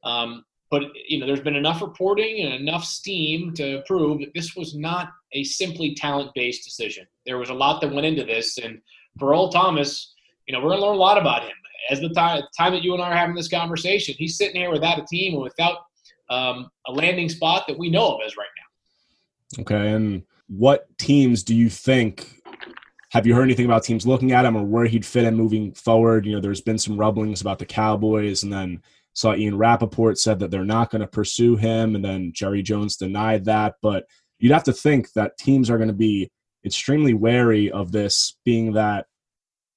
Um, 0.05 0.45
but 0.71 0.83
you 1.09 1.19
know, 1.19 1.27
there's 1.27 1.41
been 1.41 1.57
enough 1.57 1.81
reporting 1.81 2.45
and 2.45 2.53
enough 2.53 2.85
steam 2.85 3.55
to 3.55 3.83
prove 3.87 4.21
that 4.21 4.35
this 4.35 4.55
was 4.55 4.77
not 4.77 5.13
a 5.33 5.45
simply 5.45 5.95
talent-based 5.95 6.63
decision. 6.63 7.07
There 7.25 7.39
was 7.39 7.49
a 7.49 7.55
lot 7.55 7.81
that 7.81 7.91
went 7.91 8.05
into 8.05 8.25
this, 8.25 8.59
and 8.59 8.83
for 9.19 9.31
Earl 9.31 9.49
Thomas, 9.49 10.15
you 10.47 10.53
know, 10.53 10.63
we're 10.63 10.77
to 10.77 10.83
learn 10.83 10.97
a 10.97 10.99
lot 10.99 11.17
about 11.17 11.45
him 11.45 11.53
as 11.89 12.01
the 12.01 12.11
time, 12.11 12.43
time 12.57 12.73
that 12.73 12.83
you 12.83 12.93
and 12.93 13.03
I 13.03 13.11
are 13.11 13.17
having 13.17 13.35
this 13.35 13.49
conversation. 13.49 14.15
He's 14.19 14.37
sitting 14.37 14.61
here 14.61 14.71
without 14.71 14.99
a 14.99 15.07
team 15.07 15.35
and 15.35 15.43
without 15.43 15.79
um, 16.29 16.69
a 16.87 16.93
landing 16.93 17.29
spot 17.29 17.65
that 17.69 17.79
we 17.79 17.91
know 17.91 18.17
of 18.17 18.21
as 18.25 18.37
right 18.37 18.47
now. 18.57 19.63
Okay, 19.63 19.93
and 19.93 20.23
what 20.49 20.87
teams 20.99 21.43
do 21.43 21.55
you 21.55 21.69
think? 21.69 22.43
Have 23.11 23.27
you 23.27 23.35
heard 23.35 23.45
anything 23.45 23.65
about 23.65 23.83
teams 23.83 24.07
looking 24.07 24.33
at 24.33 24.45
him 24.45 24.57
or 24.57 24.65
where 24.65 24.87
he'd 24.87 25.05
fit 25.05 25.25
in 25.25 25.35
moving 25.35 25.73
forward? 25.75 26.27
You 26.27 26.35
know, 26.35 26.41
there's 26.41 26.61
been 26.61 26.79
some 26.79 26.97
rumblings 26.97 27.41
about 27.41 27.59
the 27.59 27.67
Cowboys, 27.67 28.45
and 28.45 28.53
then 28.53 28.83
saw 29.15 29.35
Ian 29.35 29.59
Rapoport 29.59 30.19
said 30.19 30.39
that 30.39 30.51
they're 30.51 30.65
not 30.65 30.91
going 30.91 31.01
to 31.01 31.09
pursue 31.09 31.57
him, 31.57 31.97
and 31.97 32.05
then 32.05 32.33
Jerry 32.33 32.63
Jones 32.63 32.97
denied 32.97 33.45
that. 33.47 33.75
But 33.83 34.05
you'd 34.39 34.53
have 34.53 34.65
to 34.65 34.73
think 34.73 35.13
that 35.15 35.37
teams 35.39 35.69
are 35.69 35.79
going 35.79 35.89
to 35.89 35.95
be 35.95 36.31
extremely 36.65 37.15
wary 37.15 37.71
of 37.73 37.91
this, 37.91 38.39
being 38.45 38.73
that 38.75 39.07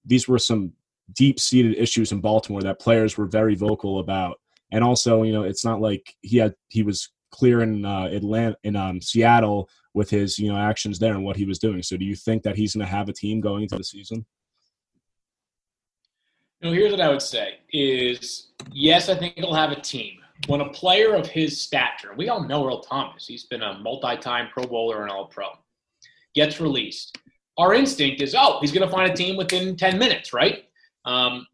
these 0.06 0.28
were 0.28 0.40
some 0.40 0.74
deep 1.12 1.40
seated 1.40 1.78
issues 1.78 2.12
in 2.12 2.22
Baltimore 2.22 2.62
that 2.62 2.80
players 2.80 3.18
were 3.18 3.26
very 3.26 3.56
vocal 3.56 4.00
about. 4.00 4.40
And 4.72 4.84
also, 4.84 5.24
you 5.24 5.34
know, 5.34 5.44
it's 5.44 5.66
not 5.66 5.82
like 5.82 6.16
he 6.22 6.38
had 6.38 6.56
he 6.70 6.84
was 6.84 7.10
clear 7.32 7.62
in 7.62 7.84
uh, 7.84 8.06
Atlanta 8.06 8.56
in 8.64 8.76
um, 8.76 9.02
Seattle 9.02 9.70
with 9.94 10.10
his 10.10 10.40
you 10.40 10.52
know 10.52 10.58
actions 10.58 11.00
there 11.00 11.14
and 11.14 11.24
what 11.24 11.36
he 11.36 11.46
was 11.46 11.60
doing. 11.60 11.84
So, 11.84 11.98
do 11.98 12.06
you 12.06 12.16
think 12.16 12.44
that 12.44 12.56
he's 12.56 12.76
going 12.76 12.86
to 12.86 12.92
have 12.92 13.10
a 13.10 13.14
team 13.14 13.42
going 13.42 13.64
into 13.64 13.76
the 13.76 13.84
season? 13.84 14.26
You 16.62 16.70
know, 16.70 16.76
here's 16.76 16.92
what 16.92 17.02
I 17.02 17.10
would 17.10 17.22
say: 17.22 17.60
is 17.72 18.52
yes, 18.72 19.10
I 19.10 19.16
think 19.16 19.36
he'll 19.36 19.54
have 19.54 19.72
a 19.72 19.80
team. 19.80 20.20
When 20.48 20.62
a 20.62 20.70
player 20.70 21.14
of 21.14 21.28
his 21.28 21.62
stature, 21.62 22.14
we 22.18 22.30
all 22.30 22.44
know 22.44 22.66
Earl 22.66 22.82
Thomas, 22.82 23.28
he's 23.28 23.46
been 23.46 23.62
a 23.62 23.80
multi-time 23.80 24.50
Pro 24.52 24.66
Bowler 24.66 25.04
and 25.04 25.12
All-Pro, 25.12 25.48
gets 26.34 26.60
released. 26.60 27.18
Our 27.58 27.74
instinct 27.74 28.22
is, 28.22 28.36
oh, 28.38 28.58
he's 28.60 28.72
going 28.72 28.86
to 28.86 28.94
find 28.94 29.10
a 29.10 29.16
team 29.16 29.38
within 29.38 29.78
10 29.78 29.98
minutes, 29.98 30.34
right? 30.34 30.66
Um, 31.06 31.46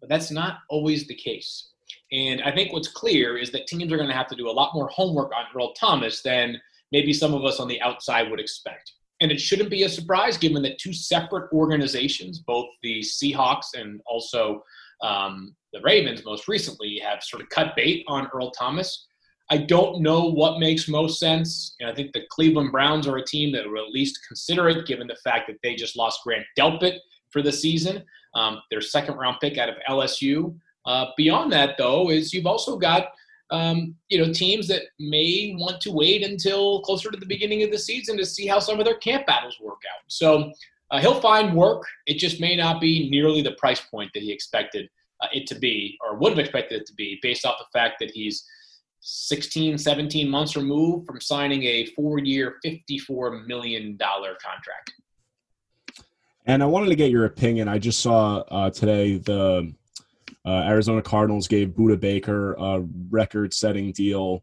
but 0.00 0.08
that's 0.08 0.30
not 0.30 0.58
always 0.68 1.06
the 1.06 1.14
case. 1.14 1.70
And 2.12 2.42
I 2.42 2.52
think 2.52 2.72
what's 2.72 2.88
clear 2.88 3.36
is 3.36 3.50
that 3.52 3.66
teams 3.66 3.92
are 3.92 3.96
going 3.96 4.08
to 4.08 4.14
have 4.14 4.28
to 4.28 4.36
do 4.36 4.48
a 4.48 4.52
lot 4.52 4.74
more 4.74 4.88
homework 4.88 5.32
on 5.34 5.44
Earl 5.54 5.72
Thomas 5.74 6.22
than 6.22 6.60
maybe 6.92 7.12
some 7.12 7.34
of 7.34 7.44
us 7.44 7.60
on 7.60 7.68
the 7.68 7.80
outside 7.82 8.30
would 8.30 8.40
expect. 8.40 8.92
And 9.20 9.32
it 9.32 9.40
shouldn't 9.40 9.70
be 9.70 9.82
a 9.82 9.88
surprise 9.88 10.38
given 10.38 10.62
that 10.62 10.78
two 10.78 10.92
separate 10.92 11.52
organizations, 11.52 12.38
both 12.38 12.66
the 12.82 13.00
Seahawks 13.00 13.74
and 13.74 14.00
also 14.06 14.62
um, 15.02 15.54
the 15.72 15.80
Ravens 15.82 16.24
most 16.24 16.48
recently, 16.48 17.00
have 17.04 17.22
sort 17.22 17.42
of 17.42 17.48
cut 17.48 17.74
bait 17.76 18.04
on 18.06 18.28
Earl 18.32 18.52
Thomas. 18.52 19.06
I 19.50 19.58
don't 19.58 20.02
know 20.02 20.30
what 20.30 20.60
makes 20.60 20.88
most 20.88 21.18
sense. 21.18 21.74
Know, 21.80 21.90
I 21.90 21.94
think 21.94 22.12
the 22.12 22.26
Cleveland 22.30 22.70
Browns 22.70 23.06
are 23.06 23.16
a 23.16 23.24
team 23.24 23.50
that 23.52 23.68
will 23.68 23.84
at 23.84 23.92
least 23.92 24.20
consider 24.26 24.68
it, 24.68 24.86
given 24.86 25.06
the 25.06 25.16
fact 25.24 25.48
that 25.48 25.56
they 25.62 25.74
just 25.74 25.96
lost 25.96 26.20
Grant 26.22 26.44
Delpit 26.58 26.98
for 27.30 27.42
the 27.42 27.52
season, 27.52 28.04
um, 28.34 28.60
their 28.70 28.80
second 28.80 29.16
round 29.16 29.38
pick 29.40 29.58
out 29.58 29.68
of 29.68 29.76
LSU. 29.88 30.54
Uh, 30.86 31.06
beyond 31.16 31.52
that, 31.52 31.76
though, 31.78 32.10
is 32.10 32.32
you've 32.32 32.46
also 32.46 32.76
got 32.76 33.08
um, 33.50 33.94
you 34.08 34.18
know 34.18 34.32
teams 34.32 34.68
that 34.68 34.82
may 34.98 35.54
want 35.58 35.80
to 35.80 35.90
wait 35.90 36.22
until 36.22 36.82
closer 36.82 37.10
to 37.10 37.16
the 37.16 37.26
beginning 37.26 37.62
of 37.62 37.70
the 37.70 37.78
season 37.78 38.16
to 38.18 38.26
see 38.26 38.46
how 38.46 38.58
some 38.58 38.78
of 38.78 38.84
their 38.84 38.96
camp 38.96 39.26
battles 39.26 39.58
work 39.60 39.80
out. 39.94 40.02
So 40.08 40.52
uh, 40.90 41.00
he'll 41.00 41.20
find 41.20 41.54
work. 41.54 41.84
It 42.06 42.18
just 42.18 42.40
may 42.40 42.56
not 42.56 42.80
be 42.80 43.08
nearly 43.10 43.42
the 43.42 43.52
price 43.52 43.80
point 43.80 44.10
that 44.14 44.22
he 44.22 44.32
expected 44.32 44.88
uh, 45.20 45.28
it 45.32 45.46
to 45.48 45.54
be, 45.54 45.98
or 46.04 46.16
would 46.16 46.30
have 46.30 46.38
expected 46.38 46.82
it 46.82 46.86
to 46.86 46.94
be, 46.94 47.18
based 47.22 47.44
off 47.44 47.58
the 47.58 47.78
fact 47.78 47.96
that 48.00 48.10
he's 48.10 48.44
16, 49.00 49.78
17 49.78 50.28
months 50.28 50.56
removed 50.56 51.06
from 51.06 51.20
signing 51.20 51.62
a 51.64 51.86
four-year, 51.86 52.56
$54 52.64 53.46
million 53.46 53.96
contract. 53.98 54.92
And 56.48 56.62
I 56.62 56.66
wanted 56.66 56.88
to 56.88 56.96
get 56.96 57.10
your 57.10 57.26
opinion. 57.26 57.68
I 57.68 57.78
just 57.78 58.00
saw 58.00 58.38
uh, 58.38 58.70
today 58.70 59.18
the 59.18 59.70
uh, 60.46 60.62
Arizona 60.64 61.02
Cardinals 61.02 61.46
gave 61.46 61.68
Budda 61.68 62.00
Baker 62.00 62.54
a 62.54 62.82
record-setting 63.10 63.92
deal. 63.92 64.42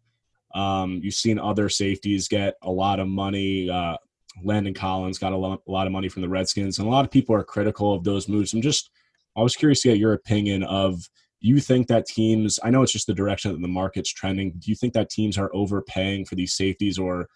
Um, 0.54 1.00
you've 1.04 1.16
seen 1.16 1.40
other 1.40 1.68
safeties 1.68 2.28
get 2.28 2.58
a 2.62 2.70
lot 2.70 3.00
of 3.00 3.08
money. 3.08 3.72
Uh, 3.72 3.98
Landon 4.44 4.76
Collins 4.76 5.18
got 5.18 5.34
a 5.34 5.36
lot, 5.36 5.64
a 5.68 5.72
lot 5.72 5.88
of 5.88 5.94
money 5.94 6.08
from 6.08 6.22
the 6.22 6.30
Redskins, 6.30 6.78
and 6.78 6.88
a 6.88 6.92
lot 6.92 7.06
of 7.06 7.12
people 7.12 7.36
are 7.36 7.44
critical 7.44 7.96
of 7.96 8.04
those 8.04 8.30
moves. 8.30 8.54
I'm 8.54 8.62
just, 8.62 8.92
I 9.36 9.42
was 9.42 9.56
curious 9.56 9.82
to 9.82 9.88
get 9.88 9.98
your 9.98 10.14
opinion 10.14 10.62
of. 10.64 11.10
You 11.40 11.60
think 11.60 11.88
that 11.88 12.06
teams? 12.06 12.60
I 12.64 12.70
know 12.70 12.84
it's 12.84 12.92
just 12.92 13.08
the 13.08 13.14
direction 13.14 13.52
that 13.52 13.62
the 13.62 13.68
market's 13.68 14.14
trending. 14.14 14.52
Do 14.52 14.70
you 14.70 14.76
think 14.76 14.94
that 14.94 15.10
teams 15.10 15.40
are 15.40 15.50
overpaying 15.54 16.26
for 16.26 16.36
these 16.36 16.54
safeties, 16.54 17.00
or 17.00 17.28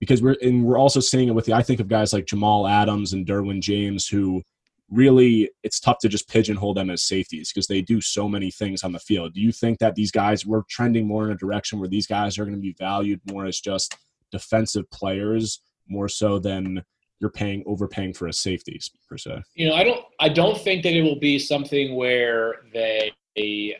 because 0.00 0.22
we're 0.22 0.36
and 0.42 0.64
we're 0.64 0.78
also 0.78 1.00
seeing 1.00 1.28
it 1.28 1.34
with 1.34 1.46
the 1.46 1.52
I 1.52 1.62
think 1.62 1.80
of 1.80 1.88
guys 1.88 2.12
like 2.12 2.26
Jamal 2.26 2.66
Adams 2.66 3.12
and 3.12 3.26
Derwin 3.26 3.60
James 3.60 4.06
who 4.06 4.42
really 4.90 5.50
it's 5.62 5.80
tough 5.80 5.98
to 5.98 6.08
just 6.08 6.28
pigeonhole 6.28 6.74
them 6.74 6.90
as 6.90 7.02
safeties 7.02 7.52
because 7.52 7.66
they 7.66 7.82
do 7.82 8.00
so 8.00 8.28
many 8.28 8.50
things 8.50 8.82
on 8.82 8.92
the 8.92 8.98
field. 8.98 9.34
Do 9.34 9.40
you 9.40 9.52
think 9.52 9.78
that 9.78 9.94
these 9.94 10.10
guys 10.10 10.46
we're 10.46 10.62
trending 10.68 11.06
more 11.06 11.24
in 11.24 11.32
a 11.32 11.36
direction 11.36 11.78
where 11.78 11.88
these 11.88 12.06
guys 12.06 12.38
are 12.38 12.44
going 12.44 12.56
to 12.56 12.60
be 12.60 12.76
valued 12.78 13.20
more 13.30 13.46
as 13.46 13.60
just 13.60 13.96
defensive 14.30 14.90
players 14.90 15.60
more 15.88 16.08
so 16.08 16.38
than 16.38 16.82
you're 17.20 17.30
paying 17.30 17.64
overpaying 17.66 18.14
for 18.14 18.28
a 18.28 18.32
safety 18.32 18.80
per 19.08 19.16
se? 19.16 19.42
You 19.54 19.68
know, 19.68 19.74
I 19.74 19.84
don't 19.84 20.04
I 20.20 20.28
don't 20.28 20.58
think 20.58 20.82
that 20.84 20.94
it 20.94 21.02
will 21.02 21.18
be 21.18 21.38
something 21.38 21.96
where 21.96 22.62
they 22.72 23.12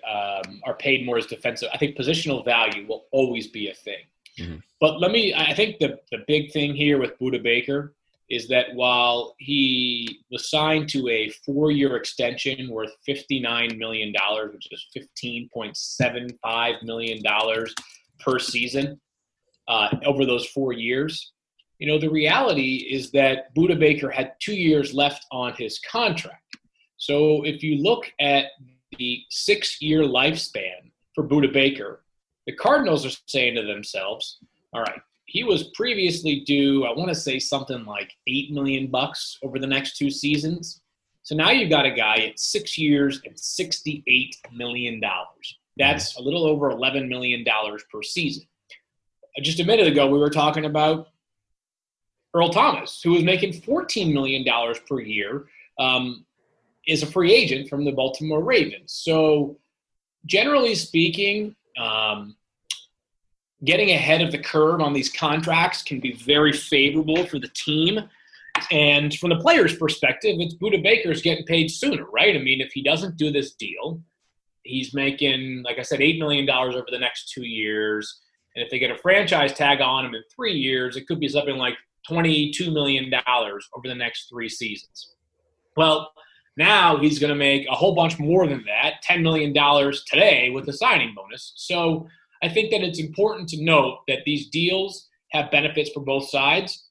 um, 0.08 0.60
are 0.64 0.74
paid 0.74 1.04
more 1.04 1.18
as 1.18 1.26
defensive. 1.26 1.68
I 1.72 1.78
think 1.78 1.96
positional 1.96 2.44
value 2.44 2.86
will 2.86 3.06
always 3.12 3.48
be 3.48 3.70
a 3.70 3.74
thing. 3.74 4.04
Mm-hmm. 4.38 4.56
But 4.80 5.00
let 5.00 5.10
me, 5.10 5.34
I 5.34 5.54
think 5.54 5.78
the, 5.78 5.98
the 6.10 6.24
big 6.26 6.52
thing 6.52 6.74
here 6.74 6.98
with 6.98 7.18
Budda 7.18 7.42
Baker 7.42 7.94
is 8.30 8.46
that 8.48 8.74
while 8.74 9.34
he 9.38 10.20
was 10.30 10.50
signed 10.50 10.88
to 10.90 11.08
a 11.08 11.30
four 11.46 11.70
year 11.70 11.96
extension 11.96 12.68
worth 12.68 12.94
$59 13.08 13.78
million, 13.78 14.12
which 14.52 14.68
is 14.70 14.86
$15.75 15.24 16.82
million 16.82 17.22
per 18.20 18.38
season 18.38 19.00
uh, 19.66 19.88
over 20.04 20.26
those 20.26 20.46
four 20.46 20.72
years, 20.72 21.32
you 21.78 21.86
know, 21.86 21.98
the 21.98 22.10
reality 22.10 22.88
is 22.90 23.10
that 23.12 23.54
Budda 23.54 23.78
Baker 23.78 24.10
had 24.10 24.34
two 24.40 24.54
years 24.54 24.92
left 24.92 25.24
on 25.30 25.54
his 25.54 25.78
contract. 25.78 26.42
So 26.96 27.44
if 27.44 27.62
you 27.62 27.82
look 27.82 28.12
at 28.20 28.46
the 28.98 29.22
six 29.30 29.80
year 29.80 30.02
lifespan 30.02 30.90
for 31.14 31.24
Budda 31.24 31.52
Baker, 31.52 32.02
the 32.48 32.54
Cardinals 32.54 33.04
are 33.04 33.14
saying 33.26 33.56
to 33.56 33.62
themselves, 33.62 34.38
all 34.72 34.80
right, 34.80 35.02
he 35.26 35.44
was 35.44 35.64
previously 35.74 36.40
due, 36.46 36.86
I 36.86 36.96
want 36.96 37.10
to 37.10 37.14
say 37.14 37.38
something 37.38 37.84
like 37.84 38.10
8 38.26 38.52
million 38.52 38.86
bucks 38.86 39.38
over 39.42 39.58
the 39.58 39.66
next 39.66 39.98
two 39.98 40.10
seasons. 40.10 40.80
So 41.24 41.36
now 41.36 41.50
you've 41.50 41.68
got 41.68 41.84
a 41.84 41.90
guy 41.90 42.20
at 42.20 42.38
six 42.38 42.78
years 42.78 43.20
and 43.26 43.34
$68 43.34 44.30
million. 44.50 44.98
That's 45.76 46.16
a 46.16 46.22
little 46.22 46.46
over 46.46 46.70
$11 46.70 47.06
million 47.06 47.44
per 47.92 48.02
season. 48.02 48.44
Just 49.42 49.60
a 49.60 49.64
minute 49.64 49.86
ago, 49.86 50.08
we 50.08 50.18
were 50.18 50.30
talking 50.30 50.64
about 50.64 51.08
Earl 52.32 52.48
Thomas, 52.48 53.02
who 53.04 53.10
was 53.10 53.24
making 53.24 53.60
$14 53.60 54.10
million 54.10 54.42
per 54.88 55.00
year, 55.00 55.48
um, 55.78 56.24
is 56.86 57.02
a 57.02 57.06
free 57.06 57.34
agent 57.34 57.68
from 57.68 57.84
the 57.84 57.92
Baltimore 57.92 58.42
Ravens. 58.42 58.94
So, 58.94 59.58
generally 60.24 60.74
speaking, 60.74 61.54
um, 61.78 62.36
getting 63.64 63.90
ahead 63.90 64.20
of 64.20 64.32
the 64.32 64.38
curve 64.38 64.80
on 64.80 64.92
these 64.92 65.10
contracts 65.10 65.82
can 65.82 66.00
be 66.00 66.12
very 66.12 66.52
favorable 66.52 67.24
for 67.26 67.38
the 67.38 67.48
team. 67.48 68.00
And 68.70 69.14
from 69.14 69.30
the 69.30 69.36
player's 69.36 69.76
perspective, 69.76 70.36
it's 70.38 70.54
Budda 70.54 70.82
Baker's 70.82 71.22
getting 71.22 71.44
paid 71.44 71.70
sooner, 71.70 72.04
right? 72.04 72.34
I 72.34 72.38
mean, 72.38 72.60
if 72.60 72.72
he 72.72 72.82
doesn't 72.82 73.16
do 73.16 73.30
this 73.30 73.54
deal, 73.54 74.02
he's 74.64 74.94
making, 74.94 75.62
like 75.64 75.78
I 75.78 75.82
said, 75.82 76.00
$8 76.00 76.18
million 76.18 76.48
over 76.48 76.86
the 76.90 76.98
next 76.98 77.30
two 77.30 77.44
years. 77.44 78.20
And 78.54 78.64
if 78.64 78.70
they 78.70 78.78
get 78.78 78.90
a 78.90 78.98
franchise 78.98 79.52
tag 79.52 79.80
on 79.80 80.06
him 80.06 80.14
in 80.14 80.22
three 80.34 80.54
years, 80.54 80.96
it 80.96 81.06
could 81.06 81.20
be 81.20 81.28
something 81.28 81.56
like 81.56 81.74
$22 82.08 82.72
million 82.72 83.12
over 83.14 83.88
the 83.88 83.94
next 83.94 84.28
three 84.28 84.48
seasons. 84.48 85.14
Well, 85.76 86.10
now 86.58 86.98
he's 86.98 87.20
going 87.20 87.30
to 87.30 87.36
make 87.36 87.66
a 87.68 87.74
whole 87.74 87.94
bunch 87.94 88.18
more 88.18 88.46
than 88.46 88.64
that, 88.66 88.94
$10 89.08 89.22
million 89.22 89.54
today 90.06 90.50
with 90.50 90.66
the 90.66 90.72
signing 90.72 91.14
bonus. 91.14 91.52
So 91.54 92.08
I 92.42 92.48
think 92.48 92.72
that 92.72 92.82
it's 92.82 92.98
important 92.98 93.48
to 93.50 93.64
note 93.64 94.00
that 94.08 94.24
these 94.26 94.48
deals 94.48 95.08
have 95.30 95.52
benefits 95.52 95.90
for 95.90 96.00
both 96.00 96.28
sides. 96.28 96.88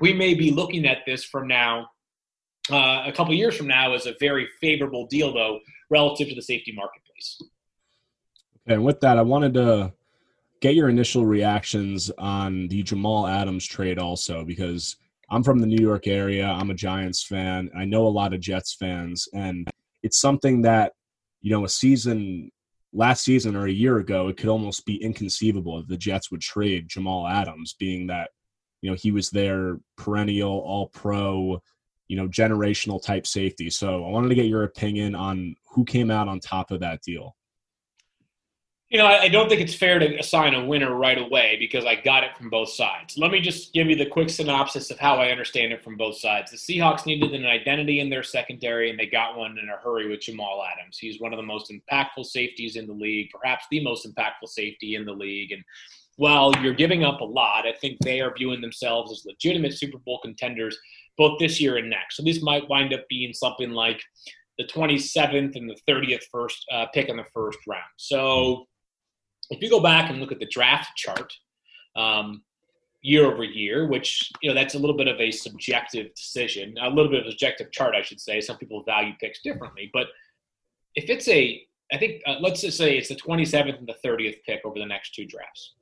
We 0.00 0.14
may 0.14 0.32
be 0.32 0.50
looking 0.50 0.86
at 0.86 0.98
this 1.06 1.24
from 1.24 1.46
now, 1.46 1.90
uh, 2.70 3.04
a 3.06 3.12
couple 3.12 3.34
years 3.34 3.54
from 3.54 3.66
now, 3.66 3.92
as 3.92 4.06
a 4.06 4.14
very 4.18 4.48
favorable 4.60 5.06
deal, 5.06 5.34
though, 5.34 5.60
relative 5.90 6.30
to 6.30 6.34
the 6.34 6.42
safety 6.42 6.72
marketplace. 6.74 7.38
And 8.66 8.82
with 8.82 9.00
that, 9.00 9.18
I 9.18 9.22
wanted 9.22 9.52
to 9.54 9.92
get 10.60 10.74
your 10.74 10.88
initial 10.88 11.26
reactions 11.26 12.10
on 12.16 12.68
the 12.68 12.82
Jamal 12.82 13.26
Adams 13.26 13.66
trade 13.66 13.98
also, 13.98 14.42
because 14.42 14.96
I'm 15.32 15.42
from 15.42 15.60
the 15.60 15.66
New 15.66 15.82
York 15.82 16.06
area. 16.06 16.46
I'm 16.46 16.68
a 16.68 16.74
Giants 16.74 17.24
fan. 17.24 17.70
I 17.74 17.86
know 17.86 18.06
a 18.06 18.08
lot 18.08 18.34
of 18.34 18.40
Jets 18.40 18.74
fans. 18.74 19.28
And 19.32 19.66
it's 20.02 20.20
something 20.20 20.62
that 20.62 20.92
you 21.40 21.50
know 21.50 21.64
a 21.64 21.68
season 21.68 22.52
last 22.92 23.24
season 23.24 23.56
or 23.56 23.66
a 23.66 23.72
year 23.72 23.96
ago 23.96 24.28
it 24.28 24.36
could 24.36 24.50
almost 24.50 24.84
be 24.84 25.02
inconceivable 25.02 25.80
if 25.80 25.86
the 25.86 25.96
Jets 25.96 26.30
would 26.30 26.42
trade 26.42 26.86
Jamal 26.86 27.26
Adams, 27.26 27.74
being 27.78 28.08
that 28.08 28.28
you 28.82 28.90
know 28.90 28.96
he 28.96 29.10
was 29.10 29.30
their 29.30 29.78
perennial 29.96 30.50
All 30.50 30.88
Pro, 30.88 31.62
you 32.08 32.16
know 32.16 32.28
generational 32.28 33.02
type 33.02 33.26
safety. 33.26 33.70
So 33.70 34.04
I 34.04 34.10
wanted 34.10 34.28
to 34.28 34.34
get 34.34 34.46
your 34.46 34.64
opinion 34.64 35.14
on 35.14 35.56
who 35.70 35.86
came 35.86 36.10
out 36.10 36.28
on 36.28 36.40
top 36.40 36.70
of 36.70 36.80
that 36.80 37.00
deal. 37.00 37.34
You 38.92 38.98
know, 38.98 39.06
I 39.06 39.28
don't 39.28 39.48
think 39.48 39.62
it's 39.62 39.74
fair 39.74 39.98
to 39.98 40.18
assign 40.18 40.52
a 40.52 40.66
winner 40.66 40.94
right 40.94 41.16
away 41.16 41.56
because 41.58 41.86
I 41.86 41.94
got 41.94 42.24
it 42.24 42.36
from 42.36 42.50
both 42.50 42.68
sides. 42.68 43.16
Let 43.16 43.30
me 43.30 43.40
just 43.40 43.72
give 43.72 43.86
you 43.86 43.96
the 43.96 44.04
quick 44.04 44.28
synopsis 44.28 44.90
of 44.90 44.98
how 44.98 45.14
I 45.14 45.30
understand 45.30 45.72
it 45.72 45.82
from 45.82 45.96
both 45.96 46.18
sides. 46.18 46.50
The 46.50 46.58
Seahawks 46.58 47.06
needed 47.06 47.32
an 47.32 47.46
identity 47.46 48.00
in 48.00 48.10
their 48.10 48.22
secondary, 48.22 48.90
and 48.90 48.98
they 48.98 49.06
got 49.06 49.38
one 49.38 49.56
in 49.56 49.70
a 49.70 49.82
hurry 49.82 50.10
with 50.10 50.20
Jamal 50.20 50.62
Adams. 50.62 50.98
He's 50.98 51.22
one 51.22 51.32
of 51.32 51.38
the 51.38 51.42
most 51.42 51.72
impactful 51.72 52.26
safeties 52.26 52.76
in 52.76 52.86
the 52.86 52.92
league, 52.92 53.30
perhaps 53.30 53.64
the 53.70 53.82
most 53.82 54.06
impactful 54.06 54.48
safety 54.48 54.94
in 54.94 55.06
the 55.06 55.14
league. 55.14 55.52
And 55.52 55.64
while 56.16 56.52
you're 56.60 56.74
giving 56.74 57.02
up 57.02 57.22
a 57.22 57.24
lot, 57.24 57.66
I 57.66 57.72
think 57.72 57.96
they 58.00 58.20
are 58.20 58.34
viewing 58.36 58.60
themselves 58.60 59.10
as 59.10 59.24
legitimate 59.24 59.72
Super 59.72 60.00
Bowl 60.04 60.20
contenders 60.22 60.76
both 61.16 61.38
this 61.38 61.58
year 61.62 61.78
and 61.78 61.88
next. 61.88 62.18
So 62.18 62.24
this 62.24 62.42
might 62.42 62.68
wind 62.68 62.92
up 62.92 63.08
being 63.08 63.32
something 63.32 63.70
like 63.70 64.02
the 64.58 64.64
27th 64.64 65.56
and 65.56 65.70
the 65.70 65.78
30th 65.90 66.24
first 66.30 66.62
uh, 66.70 66.84
pick 66.92 67.08
in 67.08 67.16
the 67.16 67.24
first 67.32 67.58
round. 67.66 67.80
So 67.96 68.66
if 69.52 69.62
you 69.62 69.70
go 69.70 69.80
back 69.80 70.10
and 70.10 70.20
look 70.20 70.32
at 70.32 70.38
the 70.38 70.46
draft 70.46 70.96
chart 70.96 71.32
um, 71.96 72.42
year 73.02 73.26
over 73.26 73.44
year, 73.44 73.86
which 73.88 74.30
you 74.40 74.48
know 74.48 74.54
that's 74.54 74.74
a 74.74 74.78
little 74.78 74.96
bit 74.96 75.08
of 75.08 75.20
a 75.20 75.30
subjective 75.30 76.14
decision, 76.14 76.74
a 76.80 76.88
little 76.88 77.10
bit 77.10 77.20
of 77.20 77.26
a 77.26 77.30
subjective 77.30 77.70
chart, 77.72 77.94
I 77.94 78.02
should 78.02 78.20
say. 78.20 78.40
Some 78.40 78.56
people 78.56 78.82
value 78.84 79.12
picks 79.20 79.42
differently, 79.42 79.90
but 79.92 80.06
if 80.94 81.08
it's 81.08 81.28
a, 81.28 81.62
I 81.92 81.98
think 81.98 82.22
uh, 82.26 82.36
let's 82.40 82.60
just 82.60 82.78
say 82.78 82.96
it's 82.96 83.08
the 83.08 83.16
27th 83.16 83.78
and 83.78 83.88
the 83.88 83.96
30th 84.06 84.42
pick 84.44 84.60
over 84.64 84.78
the 84.78 84.86
next 84.86 85.14
two 85.14 85.26
drafts. 85.26 85.74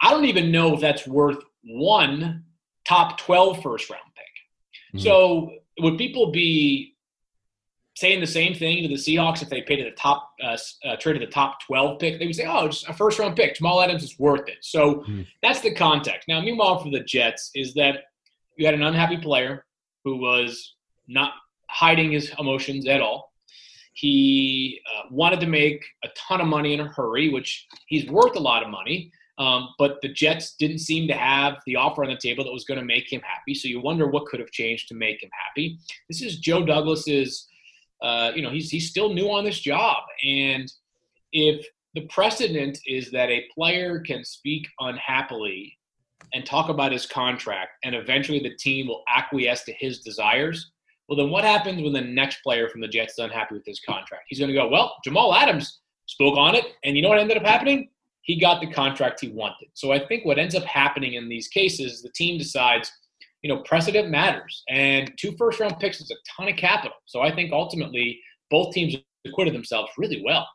I 0.00 0.10
don't 0.10 0.26
even 0.26 0.50
know 0.50 0.74
if 0.74 0.80
that's 0.80 1.06
worth 1.06 1.42
one 1.64 2.44
top 2.86 3.18
12 3.18 3.62
first 3.62 3.90
round 3.90 4.02
pick. 4.14 5.00
Mm-hmm. 5.00 5.04
So 5.04 5.50
would 5.78 5.98
people 5.98 6.30
be 6.30 6.93
saying 7.94 8.20
the 8.20 8.26
same 8.26 8.54
thing 8.54 8.82
to 8.82 8.88
the 8.88 8.94
Seahawks 8.94 9.42
if 9.42 9.48
they 9.48 9.62
paid 9.62 9.80
at 9.80 9.84
the 9.84 9.96
top, 10.00 10.32
uh, 10.42 10.56
uh, 10.84 10.96
traded 10.96 11.22
the 11.22 11.30
top 11.30 11.60
12 11.64 11.98
pick. 12.00 12.18
They 12.18 12.26
would 12.26 12.34
say, 12.34 12.46
oh, 12.46 12.66
just 12.68 12.88
a 12.88 12.92
first 12.92 13.18
round 13.18 13.36
pick. 13.36 13.56
Jamal 13.56 13.80
Adams 13.80 14.02
is 14.02 14.18
worth 14.18 14.48
it. 14.48 14.58
So 14.62 15.04
mm. 15.08 15.26
that's 15.42 15.60
the 15.60 15.74
context. 15.74 16.26
Now, 16.26 16.40
meanwhile, 16.40 16.82
for 16.82 16.90
the 16.90 17.00
Jets, 17.00 17.50
is 17.54 17.72
that 17.74 18.04
you 18.56 18.66
had 18.66 18.74
an 18.74 18.82
unhappy 18.82 19.16
player 19.16 19.64
who 20.04 20.16
was 20.16 20.74
not 21.06 21.32
hiding 21.70 22.12
his 22.12 22.32
emotions 22.38 22.86
at 22.86 23.00
all. 23.00 23.32
He 23.94 24.80
uh, 24.92 25.08
wanted 25.12 25.38
to 25.40 25.46
make 25.46 25.84
a 26.02 26.08
ton 26.16 26.40
of 26.40 26.48
money 26.48 26.74
in 26.74 26.80
a 26.80 26.88
hurry, 26.88 27.28
which 27.28 27.66
he's 27.86 28.10
worth 28.10 28.34
a 28.34 28.40
lot 28.40 28.64
of 28.64 28.70
money. 28.70 29.12
Um, 29.38 29.70
but 29.78 30.00
the 30.02 30.12
Jets 30.12 30.54
didn't 30.56 30.78
seem 30.78 31.08
to 31.08 31.14
have 31.14 31.58
the 31.66 31.76
offer 31.76 32.04
on 32.04 32.10
the 32.10 32.16
table 32.16 32.44
that 32.44 32.52
was 32.52 32.64
going 32.64 32.78
to 32.78 32.86
make 32.86 33.12
him 33.12 33.20
happy. 33.20 33.54
So 33.54 33.68
you 33.68 33.80
wonder 33.80 34.06
what 34.08 34.26
could 34.26 34.40
have 34.40 34.50
changed 34.50 34.88
to 34.88 34.94
make 34.94 35.22
him 35.22 35.30
happy. 35.32 35.78
This 36.08 36.22
is 36.22 36.38
Joe 36.38 36.64
Douglas's 36.64 37.48
uh, 38.02 38.32
you 38.34 38.42
know, 38.42 38.50
he's 38.50 38.70
he's 38.70 38.88
still 38.88 39.12
new 39.12 39.30
on 39.30 39.44
this 39.44 39.60
job, 39.60 40.02
and 40.24 40.70
if 41.32 41.66
the 41.94 42.02
precedent 42.08 42.78
is 42.86 43.10
that 43.12 43.30
a 43.30 43.46
player 43.54 44.00
can 44.00 44.24
speak 44.24 44.66
unhappily 44.80 45.76
and 46.32 46.44
talk 46.44 46.68
about 46.68 46.92
his 46.92 47.06
contract, 47.06 47.72
and 47.84 47.94
eventually 47.94 48.40
the 48.40 48.54
team 48.56 48.88
will 48.88 49.02
acquiesce 49.08 49.64
to 49.64 49.72
his 49.72 50.00
desires. 50.00 50.72
Well, 51.08 51.18
then 51.18 51.30
what 51.30 51.44
happens 51.44 51.82
when 51.82 51.92
the 51.92 52.00
next 52.00 52.42
player 52.42 52.68
from 52.68 52.80
the 52.80 52.88
Jets 52.88 53.12
is 53.12 53.18
unhappy 53.18 53.54
with 53.54 53.66
his 53.66 53.80
contract? 53.80 54.24
He's 54.28 54.38
going 54.38 54.48
to 54.50 54.54
go, 54.56 54.68
well, 54.68 54.96
Jamal 55.04 55.34
Adams 55.34 55.80
spoke 56.06 56.36
on 56.38 56.54
it, 56.54 56.64
and 56.82 56.96
you 56.96 57.02
know 57.02 57.10
what 57.10 57.18
ended 57.18 57.36
up 57.36 57.44
happening? 57.44 57.90
He 58.22 58.40
got 58.40 58.60
the 58.60 58.72
contract 58.72 59.20
he 59.20 59.28
wanted. 59.28 59.68
So 59.74 59.92
I 59.92 60.04
think 60.04 60.24
what 60.24 60.38
ends 60.38 60.54
up 60.54 60.64
happening 60.64 61.14
in 61.14 61.28
these 61.28 61.48
cases, 61.48 62.02
the 62.02 62.10
team 62.10 62.38
decides– 62.38 62.90
you 63.44 63.54
know, 63.54 63.58
precedent 63.58 64.08
matters. 64.08 64.62
And 64.70 65.12
two 65.18 65.36
first 65.36 65.60
round 65.60 65.78
picks 65.78 66.00
is 66.00 66.10
a 66.10 66.14
ton 66.34 66.48
of 66.48 66.56
capital. 66.56 66.96
So 67.04 67.20
I 67.20 67.30
think 67.30 67.52
ultimately 67.52 68.18
both 68.50 68.72
teams 68.72 68.96
acquitted 69.26 69.54
themselves 69.54 69.90
really 69.98 70.22
well. 70.24 70.48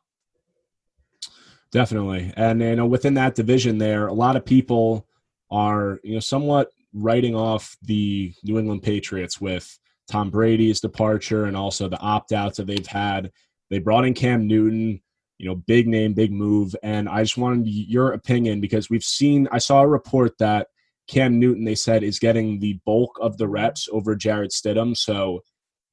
Definitely. 1.70 2.32
And, 2.36 2.60
you 2.60 2.74
know, 2.74 2.86
within 2.86 3.14
that 3.14 3.36
division 3.36 3.78
there, 3.78 4.08
a 4.08 4.12
lot 4.12 4.34
of 4.34 4.44
people 4.44 5.06
are, 5.52 6.00
you 6.02 6.14
know, 6.14 6.20
somewhat 6.20 6.70
writing 6.92 7.36
off 7.36 7.76
the 7.82 8.34
New 8.42 8.58
England 8.58 8.82
Patriots 8.82 9.40
with 9.40 9.78
Tom 10.08 10.28
Brady's 10.28 10.80
departure 10.80 11.44
and 11.44 11.56
also 11.56 11.88
the 11.88 12.00
opt 12.00 12.32
outs 12.32 12.56
that 12.56 12.66
they've 12.66 12.84
had. 12.84 13.30
They 13.70 13.78
brought 13.78 14.04
in 14.04 14.14
Cam 14.14 14.48
Newton, 14.48 15.00
you 15.38 15.48
know, 15.48 15.54
big 15.54 15.86
name, 15.86 16.12
big 16.12 16.32
move. 16.32 16.74
And 16.82 17.08
I 17.08 17.22
just 17.22 17.36
wanted 17.36 17.68
your 17.68 18.14
opinion 18.14 18.60
because 18.60 18.90
we've 18.90 19.04
seen, 19.04 19.46
I 19.52 19.58
saw 19.58 19.82
a 19.82 19.86
report 19.86 20.36
that 20.38 20.66
Cam 21.10 21.40
Newton, 21.40 21.64
they 21.64 21.74
said, 21.74 22.04
is 22.04 22.20
getting 22.20 22.60
the 22.60 22.78
bulk 22.86 23.18
of 23.20 23.36
the 23.36 23.48
reps 23.48 23.88
over 23.90 24.14
Jarrett 24.14 24.52
Stidham. 24.52 24.96
So, 24.96 25.42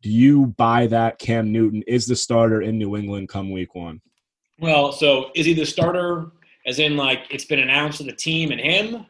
do 0.03 0.11
you 0.11 0.45
buy 0.45 0.85
that 0.87 1.17
Cam 1.17 1.51
Newton 1.51 1.81
is 1.87 2.05
the 2.05 2.15
starter 2.15 2.61
in 2.61 2.77
New 2.77 2.95
England 2.95 3.27
come 3.27 3.51
week 3.51 3.73
one? 3.73 3.99
Well, 4.59 4.91
so 4.91 5.31
is 5.33 5.47
he 5.47 5.55
the 5.55 5.65
starter 5.65 6.31
as 6.67 6.77
in 6.77 6.97
like 6.97 7.25
it's 7.31 7.45
been 7.45 7.57
announced 7.57 7.97
to 7.97 8.03
the 8.03 8.13
team 8.13 8.51
and 8.51 8.61
him? 8.61 9.07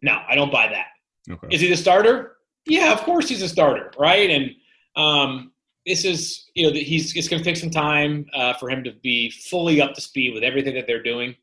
No, 0.00 0.22
I 0.26 0.34
don't 0.34 0.50
buy 0.50 0.66
that. 0.68 0.86
Okay. 1.30 1.48
Is 1.50 1.60
he 1.60 1.68
the 1.68 1.76
starter? 1.76 2.38
Yeah, 2.64 2.94
of 2.94 3.00
course 3.00 3.28
he's 3.28 3.42
a 3.42 3.48
starter, 3.48 3.92
right? 3.98 4.30
And 4.30 4.50
um, 4.96 5.52
this 5.84 6.06
is 6.06 6.46
you 6.54 6.66
know 6.66 6.72
he's 6.72 7.14
it's 7.14 7.28
going 7.28 7.42
to 7.42 7.44
take 7.44 7.58
some 7.58 7.70
time 7.70 8.24
uh, 8.32 8.54
for 8.54 8.70
him 8.70 8.82
to 8.84 8.92
be 9.02 9.28
fully 9.28 9.82
up 9.82 9.92
to 9.92 10.00
speed 10.00 10.32
with 10.32 10.42
everything 10.42 10.74
that 10.76 10.86
they're 10.86 11.02
doing. 11.02 11.36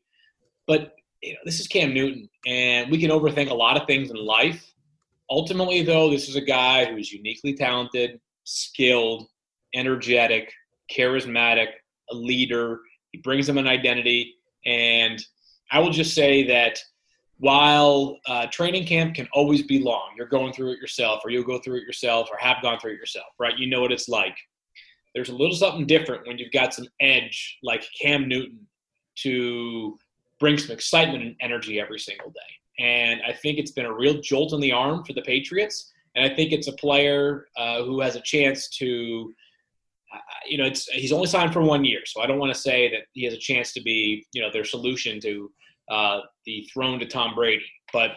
But 0.66 0.97
you 1.22 1.32
know, 1.32 1.38
this 1.44 1.60
is 1.60 1.66
Cam 1.66 1.92
Newton, 1.92 2.28
and 2.46 2.90
we 2.90 2.98
can 2.98 3.10
overthink 3.10 3.50
a 3.50 3.54
lot 3.54 3.80
of 3.80 3.86
things 3.86 4.10
in 4.10 4.16
life. 4.16 4.72
Ultimately, 5.30 5.82
though, 5.82 6.10
this 6.10 6.28
is 6.28 6.36
a 6.36 6.40
guy 6.40 6.86
who 6.86 6.96
is 6.96 7.12
uniquely 7.12 7.54
talented, 7.54 8.20
skilled, 8.44 9.26
energetic, 9.74 10.52
charismatic, 10.90 11.68
a 12.10 12.14
leader. 12.14 12.80
He 13.10 13.18
brings 13.18 13.46
them 13.46 13.58
an 13.58 13.66
identity. 13.66 14.36
And 14.64 15.22
I 15.70 15.80
will 15.80 15.90
just 15.90 16.14
say 16.14 16.46
that 16.46 16.78
while 17.38 18.18
uh, 18.26 18.46
training 18.46 18.86
camp 18.86 19.14
can 19.14 19.28
always 19.32 19.62
be 19.62 19.80
long, 19.80 20.12
you're 20.16 20.26
going 20.26 20.52
through 20.52 20.72
it 20.72 20.80
yourself, 20.80 21.20
or 21.24 21.30
you'll 21.30 21.44
go 21.44 21.58
through 21.58 21.78
it 21.78 21.82
yourself, 21.84 22.28
or 22.32 22.38
have 22.38 22.62
gone 22.62 22.78
through 22.78 22.92
it 22.92 22.98
yourself, 22.98 23.26
right? 23.38 23.58
You 23.58 23.68
know 23.68 23.80
what 23.80 23.92
it's 23.92 24.08
like. 24.08 24.36
There's 25.14 25.28
a 25.28 25.34
little 25.34 25.54
something 25.54 25.86
different 25.86 26.26
when 26.26 26.38
you've 26.38 26.52
got 26.52 26.74
some 26.74 26.86
edge 27.00 27.58
like 27.62 27.84
Cam 28.00 28.28
Newton 28.28 28.66
to 29.18 29.96
bring 30.40 30.58
some 30.58 30.72
excitement 30.72 31.22
and 31.24 31.36
energy 31.40 31.80
every 31.80 31.98
single 31.98 32.30
day. 32.30 32.84
And 32.84 33.20
I 33.26 33.32
think 33.32 33.58
it's 33.58 33.72
been 33.72 33.86
a 33.86 33.92
real 33.92 34.20
jolt 34.20 34.52
in 34.52 34.60
the 34.60 34.72
arm 34.72 35.04
for 35.04 35.12
the 35.12 35.22
Patriots. 35.22 35.92
And 36.14 36.30
I 36.30 36.34
think 36.34 36.52
it's 36.52 36.68
a 36.68 36.72
player 36.72 37.46
uh, 37.56 37.82
who 37.82 38.00
has 38.00 38.16
a 38.16 38.20
chance 38.20 38.68
to, 38.78 39.34
uh, 40.14 40.18
you 40.46 40.58
know, 40.58 40.64
it's 40.64 40.86
he's 40.88 41.12
only 41.12 41.26
signed 41.26 41.52
for 41.52 41.62
one 41.62 41.84
year, 41.84 42.00
so 42.06 42.22
I 42.22 42.26
don't 42.26 42.38
want 42.38 42.52
to 42.52 42.58
say 42.58 42.90
that 42.90 43.02
he 43.12 43.24
has 43.24 43.34
a 43.34 43.38
chance 43.38 43.72
to 43.74 43.82
be, 43.82 44.26
you 44.32 44.42
know, 44.42 44.50
their 44.50 44.64
solution 44.64 45.20
to 45.20 45.50
uh, 45.90 46.20
the 46.44 46.68
throne 46.72 46.98
to 47.00 47.06
Tom 47.06 47.34
Brady. 47.34 47.64
But 47.92 48.12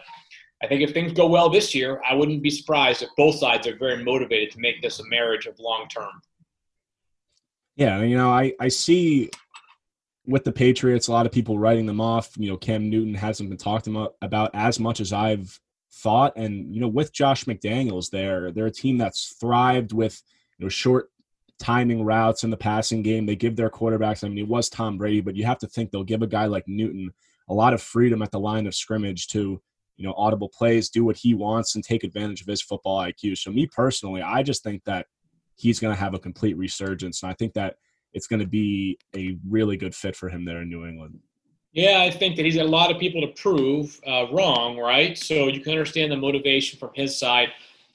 I 0.62 0.66
think 0.68 0.82
if 0.82 0.92
things 0.92 1.12
go 1.12 1.26
well 1.26 1.48
this 1.48 1.74
year, 1.74 2.00
I 2.08 2.14
wouldn't 2.14 2.42
be 2.42 2.50
surprised 2.50 3.02
if 3.02 3.08
both 3.16 3.36
sides 3.36 3.66
are 3.66 3.76
very 3.76 4.02
motivated 4.02 4.52
to 4.52 4.60
make 4.60 4.80
this 4.80 5.00
a 5.00 5.04
marriage 5.08 5.46
of 5.46 5.58
long 5.58 5.86
term. 5.88 6.12
Yeah, 7.76 8.02
you 8.02 8.16
know, 8.16 8.30
I 8.30 8.54
I 8.60 8.68
see 8.68 9.30
with 10.26 10.44
the 10.44 10.52
Patriots, 10.52 11.08
a 11.08 11.12
lot 11.12 11.26
of 11.26 11.32
people 11.32 11.58
writing 11.58 11.86
them 11.86 12.00
off. 12.00 12.30
You 12.36 12.50
know, 12.50 12.56
Cam 12.56 12.88
Newton 12.88 13.14
hasn't 13.14 13.48
been 13.48 13.58
talked 13.58 13.88
about 13.88 14.50
as 14.54 14.78
much 14.78 15.00
as 15.00 15.12
I've 15.12 15.58
thought. 15.90 16.34
And, 16.36 16.74
you 16.74 16.80
know, 16.80 16.88
with 16.88 17.12
Josh 17.12 17.44
McDaniels 17.44 18.10
there, 18.10 18.50
they're 18.52 18.66
a 18.66 18.70
team 18.70 18.98
that's 18.98 19.36
thrived 19.40 19.92
with, 19.92 20.22
you 20.58 20.64
know, 20.64 20.68
short 20.68 21.10
timing 21.58 22.04
routes 22.04 22.44
in 22.44 22.50
the 22.50 22.56
passing 22.56 23.02
game. 23.02 23.26
They 23.26 23.36
give 23.36 23.56
their 23.56 23.70
quarterbacks, 23.70 24.24
I 24.24 24.28
mean, 24.28 24.38
it 24.38 24.48
was 24.48 24.68
Tom 24.68 24.98
Brady, 24.98 25.20
but 25.20 25.36
you 25.36 25.44
have 25.44 25.58
to 25.58 25.66
think 25.66 25.90
they'll 25.90 26.04
give 26.04 26.22
a 26.22 26.26
guy 26.26 26.46
like 26.46 26.66
Newton 26.66 27.10
a 27.48 27.54
lot 27.54 27.74
of 27.74 27.82
freedom 27.82 28.22
at 28.22 28.30
the 28.30 28.40
line 28.40 28.66
of 28.66 28.74
scrimmage 28.74 29.28
to, 29.28 29.60
you 29.96 30.06
know, 30.06 30.14
audible 30.16 30.48
plays, 30.48 30.88
do 30.88 31.04
what 31.04 31.16
he 31.16 31.34
wants 31.34 31.74
and 31.74 31.84
take 31.84 32.04
advantage 32.04 32.40
of 32.40 32.46
his 32.46 32.62
football 32.62 32.98
IQ. 32.98 33.38
So, 33.38 33.50
me 33.50 33.66
personally, 33.66 34.22
I 34.22 34.42
just 34.42 34.62
think 34.62 34.84
that 34.84 35.06
he's 35.56 35.78
going 35.78 35.94
to 35.94 36.00
have 36.00 36.14
a 36.14 36.18
complete 36.18 36.56
resurgence. 36.56 37.22
And 37.22 37.30
I 37.30 37.34
think 37.34 37.52
that 37.54 37.76
it's 38.12 38.26
going 38.26 38.40
to 38.40 38.46
be 38.46 38.98
a 39.16 39.36
really 39.48 39.76
good 39.76 39.94
fit 39.94 40.16
for 40.16 40.28
him 40.28 40.44
there 40.44 40.62
in 40.62 40.68
New 40.68 40.86
England. 40.86 41.18
Yeah, 41.72 42.02
I 42.02 42.10
think 42.10 42.36
that 42.36 42.44
he's 42.44 42.56
got 42.56 42.66
a 42.66 42.68
lot 42.68 42.90
of 42.90 42.98
people 42.98 43.22
to 43.22 43.28
prove 43.28 43.98
uh, 44.06 44.26
wrong, 44.30 44.76
right? 44.76 45.16
So 45.16 45.48
you 45.48 45.60
can 45.60 45.72
understand 45.72 46.12
the 46.12 46.16
motivation 46.16 46.78
from 46.78 46.90
his 46.94 47.18
side. 47.18 47.48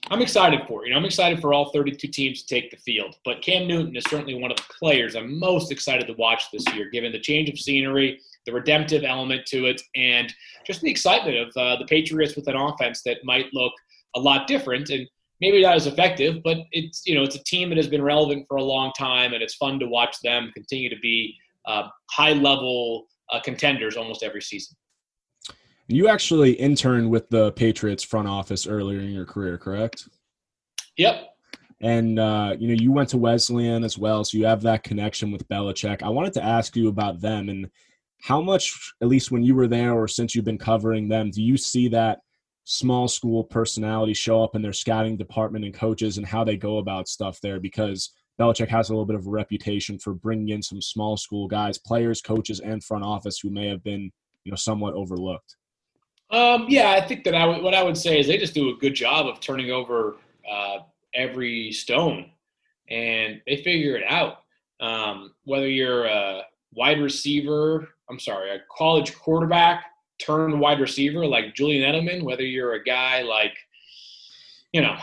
I'm 0.10 0.22
excited 0.22 0.62
for 0.68 0.84
it. 0.84 0.88
You 0.88 0.94
know, 0.94 1.00
I'm 1.00 1.06
excited 1.06 1.40
for 1.42 1.54
all 1.54 1.72
32 1.72 2.08
teams 2.08 2.42
to 2.42 2.48
take 2.48 2.72
the 2.72 2.78
field. 2.78 3.18
But 3.24 3.42
Cam 3.42 3.68
Newton 3.68 3.96
is 3.96 4.04
certainly 4.10 4.36
one 4.36 4.52
of 4.52 4.58
the 4.58 4.64
players 4.80 5.16
I'm 5.16 5.38
most 5.38 5.72
excited 5.72 6.08
to 6.08 6.14
watch 6.14 6.50
this 6.52 6.66
year, 6.74 6.90
given 6.90 7.12
the 7.12 7.20
change 7.20 7.50
of 7.50 7.60
scenery, 7.60 8.20
the 8.46 8.54
redemptive 8.54 9.04
element 9.04 9.46
to 9.48 9.66
it, 9.66 9.82
and 9.96 10.34
just 10.66 10.82
the 10.82 10.90
excitement 10.90 11.38
of 11.38 11.58
uh, 11.58 11.76
the 11.78 11.86
Patriots 11.86 12.36
with 12.36 12.48
an 12.48 12.56
offense 12.56 13.04
that 13.04 13.24
might 13.24 13.54
look 13.54 13.74
a 14.16 14.20
lot 14.20 14.48
different. 14.48 14.90
And 14.90 15.08
maybe 15.42 15.62
not 15.62 15.76
as 15.76 15.88
effective, 15.88 16.42
but 16.44 16.58
it's 16.72 17.04
you 17.06 17.16
know 17.16 17.24
it's 17.24 17.36
a 17.36 17.44
team 17.44 17.70
that 17.70 17.78
has 17.78 17.88
been 17.88 18.02
relevant 18.02 18.46
for 18.48 18.58
a 18.58 18.64
long 18.64 18.92
time, 18.98 19.34
and 19.34 19.44
it's 19.44 19.56
fun 19.56 19.80
to 19.80 19.88
watch 19.88 20.18
them 20.24 20.52
continue 20.54 20.90
to 20.90 21.00
be 21.02 21.36
uh, 21.66 21.88
high 22.12 22.34
level 22.34 23.08
uh, 23.32 23.40
contenders 23.42 23.98
almost 23.98 24.24
every 24.24 24.42
season. 24.42 24.76
You 25.88 26.10
actually 26.10 26.52
interned 26.54 27.10
with 27.10 27.30
the 27.30 27.52
Patriots 27.54 28.04
front 28.04 28.28
office 28.28 28.68
earlier 28.68 29.00
in 29.00 29.12
your 29.12 29.26
career, 29.26 29.58
correct? 29.58 30.10
Yep. 30.98 31.30
And 31.80 32.20
uh, 32.20 32.56
you 32.58 32.68
know 32.68 32.74
you 32.74 32.92
went 32.92 33.10
to 33.10 33.18
Wesleyan 33.18 33.84
as 33.84 33.98
well, 33.98 34.24
so 34.24 34.38
you 34.38 34.46
have 34.46 34.62
that 34.64 34.84
connection 34.84 35.32
with 35.32 35.48
Belichick. 35.48 36.02
I 36.02 36.10
wanted 36.10 36.34
to 36.34 36.44
ask 36.44 36.76
you 36.76 36.88
about 36.88 37.22
them 37.22 37.50
and 37.50 37.70
how 38.20 38.42
much, 38.42 38.94
at 39.02 39.08
least 39.08 39.32
when 39.32 39.44
you 39.44 39.54
were 39.54 39.68
there 39.68 39.94
or 39.94 40.08
since 40.08 40.34
you've 40.34 40.44
been 40.44 40.58
covering 40.58 41.08
them, 41.08 41.30
do 41.30 41.42
you 41.42 41.56
see 41.56 41.88
that 41.90 42.20
small 42.70 43.08
school 43.08 43.46
personality 43.46 44.14
show 44.14 44.44
up 44.44 44.54
in 44.54 44.62
their 44.62 44.74
scouting 44.74 45.16
department 45.16 45.64
and 45.64 45.74
coaches 45.74 46.18
and 46.18 46.28
how 46.28 46.44
they 46.44 46.58
go 46.58 46.80
about 46.80 47.08
stuff 47.08 47.40
there? 47.40 47.62
Because 47.62 48.12
Belichick 48.38 48.68
has 48.68 48.90
a 48.90 48.92
little 48.92 49.06
bit 49.06 49.16
of 49.16 49.26
a 49.26 49.30
reputation 49.30 49.98
for 49.98 50.14
bringing 50.14 50.50
in 50.50 50.62
some 50.62 50.82
small 50.82 51.16
school 51.16 51.48
guys, 51.48 51.78
players, 51.78 52.22
coaches, 52.22 52.60
and 52.60 52.84
front 52.84 53.06
office 53.06 53.40
who 53.40 53.50
may 53.50 53.70
have 53.70 53.82
been, 53.86 54.12
you 54.44 54.52
know, 54.52 54.58
somewhat 54.58 54.96
overlooked. 54.96 55.56
Um, 56.30 56.66
yeah, 56.68 56.92
I 56.92 57.08
think 57.08 57.24
that 57.24 57.34
I 57.34 57.46
w- 57.46 57.64
what 57.64 57.74
I 57.74 57.84
would 57.84 57.96
say 57.96 58.20
is 58.20 58.28
they 58.28 58.38
just 58.38 58.54
do 58.54 58.70
a 58.70 58.76
good 58.76 58.94
job 58.94 59.28
of 59.28 59.40
turning 59.40 59.72
over 59.72 60.18
uh, 60.50 60.80
every 61.16 61.72
stone, 61.72 62.32
and 62.90 63.42
they 63.48 63.64
figure 63.64 63.96
it 63.96 64.04
out. 64.06 64.40
Um, 64.82 65.34
whether 65.46 65.70
you're 65.70 66.06
a 66.06 66.42
wide 66.74 67.00
receiver, 67.00 67.88
I'm 68.10 68.20
sorry, 68.20 68.52
a 68.52 68.60
college 68.78 69.18
quarterback 69.18 69.86
turned 70.20 70.60
wide 70.60 70.80
receiver 70.80 71.26
like 71.26 71.56
Julian 71.56 71.90
Edelman, 71.90 72.24
whether 72.24 72.44
you're 72.44 72.74
a 72.74 72.84
guy 72.84 73.22
like, 73.22 73.58
you 74.74 74.82
know, 74.82 74.96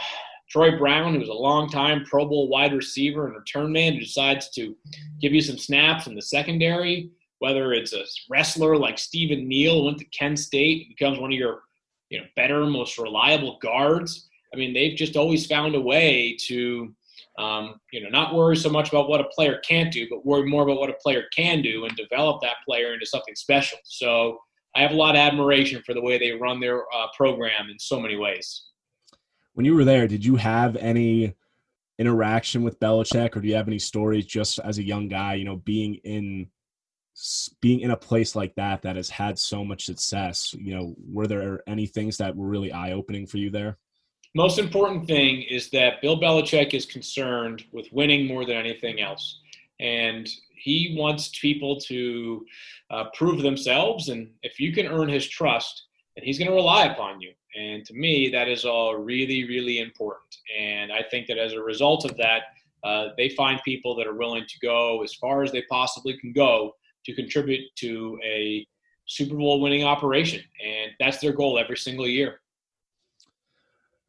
Troy 0.50 0.76
Brown, 0.78 1.14
who's 1.14 1.28
a 1.28 1.32
long-time 1.32 2.04
Pro 2.04 2.26
Bowl 2.26 2.48
wide 2.48 2.74
receiver 2.74 3.26
and 3.26 3.34
return 3.34 3.72
man 3.72 3.94
who 3.94 4.00
decides 4.00 4.50
to 4.50 4.76
give 5.20 5.32
you 5.32 5.40
some 5.40 5.58
snaps 5.58 6.06
in 6.06 6.14
the 6.14 6.22
secondary, 6.22 7.10
whether 7.38 7.72
it's 7.72 7.92
a 7.92 8.04
wrestler 8.30 8.76
like 8.76 8.98
Stephen 8.98 9.48
Neal, 9.48 9.84
went 9.84 9.98
to 9.98 10.04
Kent 10.06 10.38
State, 10.38 10.88
becomes 10.96 11.18
one 11.18 11.32
of 11.32 11.38
your 11.38 11.62
you 12.10 12.20
know 12.20 12.26
better, 12.36 12.64
most 12.66 12.98
reliable 12.98 13.58
guards. 13.60 14.28
I 14.52 14.56
mean, 14.56 14.72
they've 14.72 14.96
just 14.96 15.16
always 15.16 15.46
found 15.46 15.74
a 15.74 15.80
way 15.80 16.36
to 16.46 16.94
um, 17.38 17.80
you 17.92 18.00
know 18.00 18.08
not 18.08 18.34
worry 18.34 18.56
so 18.56 18.70
much 18.70 18.90
about 18.90 19.08
what 19.08 19.20
a 19.20 19.28
player 19.34 19.60
can't 19.66 19.92
do, 19.92 20.06
but 20.08 20.24
worry 20.24 20.48
more 20.48 20.62
about 20.62 20.78
what 20.78 20.90
a 20.90 21.00
player 21.02 21.24
can 21.34 21.62
do 21.62 21.84
and 21.84 21.96
develop 21.96 22.40
that 22.42 22.56
player 22.64 22.94
into 22.94 23.06
something 23.06 23.34
special. 23.34 23.78
So 23.84 24.38
I 24.76 24.82
have 24.82 24.90
a 24.90 24.96
lot 24.96 25.14
of 25.14 25.20
admiration 25.20 25.82
for 25.84 25.94
the 25.94 26.02
way 26.02 26.18
they 26.18 26.32
run 26.32 26.60
their 26.60 26.82
uh, 26.94 27.06
program 27.16 27.70
in 27.70 27.78
so 27.78 28.00
many 28.00 28.16
ways. 28.16 28.64
When 29.54 29.64
you 29.64 29.74
were 29.74 29.84
there, 29.84 30.08
did 30.08 30.24
you 30.24 30.36
have 30.36 30.76
any 30.76 31.34
interaction 31.98 32.62
with 32.62 32.80
Belichick, 32.80 33.36
or 33.36 33.40
do 33.40 33.48
you 33.48 33.54
have 33.54 33.68
any 33.68 33.78
stories 33.78 34.26
just 34.26 34.58
as 34.58 34.78
a 34.78 34.82
young 34.82 35.08
guy, 35.08 35.34
you 35.34 35.44
know, 35.44 35.56
being 35.56 35.94
in 36.04 36.48
being 37.60 37.78
in 37.78 37.92
a 37.92 37.96
place 37.96 38.34
like 38.34 38.52
that 38.56 38.82
that 38.82 38.96
has 38.96 39.08
had 39.08 39.38
so 39.38 39.64
much 39.64 39.86
success? 39.86 40.54
You 40.58 40.74
know, 40.74 40.94
were 40.98 41.28
there 41.28 41.62
any 41.68 41.86
things 41.86 42.16
that 42.16 42.34
were 42.34 42.48
really 42.48 42.72
eye 42.72 42.92
opening 42.92 43.26
for 43.26 43.38
you 43.38 43.50
there? 43.50 43.78
Most 44.34 44.58
important 44.58 45.06
thing 45.06 45.42
is 45.42 45.70
that 45.70 46.02
Bill 46.02 46.20
Belichick 46.20 46.74
is 46.74 46.84
concerned 46.84 47.64
with 47.70 47.86
winning 47.92 48.26
more 48.26 48.44
than 48.44 48.56
anything 48.56 49.00
else, 49.00 49.38
and 49.78 50.28
he 50.64 50.96
wants 50.98 51.28
people 51.40 51.78
to 51.78 52.46
uh, 52.90 53.04
prove 53.12 53.42
themselves. 53.42 54.08
And 54.08 54.30
if 54.42 54.58
you 54.58 54.72
can 54.72 54.86
earn 54.86 55.10
his 55.10 55.28
trust, 55.28 55.88
then 56.16 56.24
he's 56.24 56.38
going 56.38 56.48
to 56.48 56.54
rely 56.54 56.86
upon 56.86 57.20
you. 57.20 57.32
And 57.54 57.84
to 57.84 57.92
me, 57.92 58.30
that 58.30 58.48
is 58.48 58.64
all 58.64 58.96
really, 58.96 59.46
really 59.46 59.78
important. 59.78 60.34
And 60.58 60.90
I 60.90 61.02
think 61.10 61.26
that 61.26 61.36
as 61.36 61.52
a 61.52 61.60
result 61.60 62.06
of 62.06 62.16
that, 62.16 62.44
uh, 62.82 63.08
they 63.18 63.28
find 63.28 63.60
people 63.62 63.94
that 63.96 64.06
are 64.06 64.14
willing 64.14 64.46
to 64.48 64.58
go 64.60 65.02
as 65.02 65.12
far 65.14 65.42
as 65.42 65.52
they 65.52 65.62
possibly 65.70 66.16
can 66.18 66.32
go 66.32 66.74
to 67.04 67.14
contribute 67.14 67.64
to 67.76 68.18
a 68.24 68.66
Super 69.04 69.36
Bowl 69.36 69.60
winning 69.60 69.84
operation. 69.84 70.42
And 70.64 70.92
that's 70.98 71.18
their 71.18 71.34
goal 71.34 71.58
every 71.58 71.76
single 71.76 72.08
year. 72.08 72.40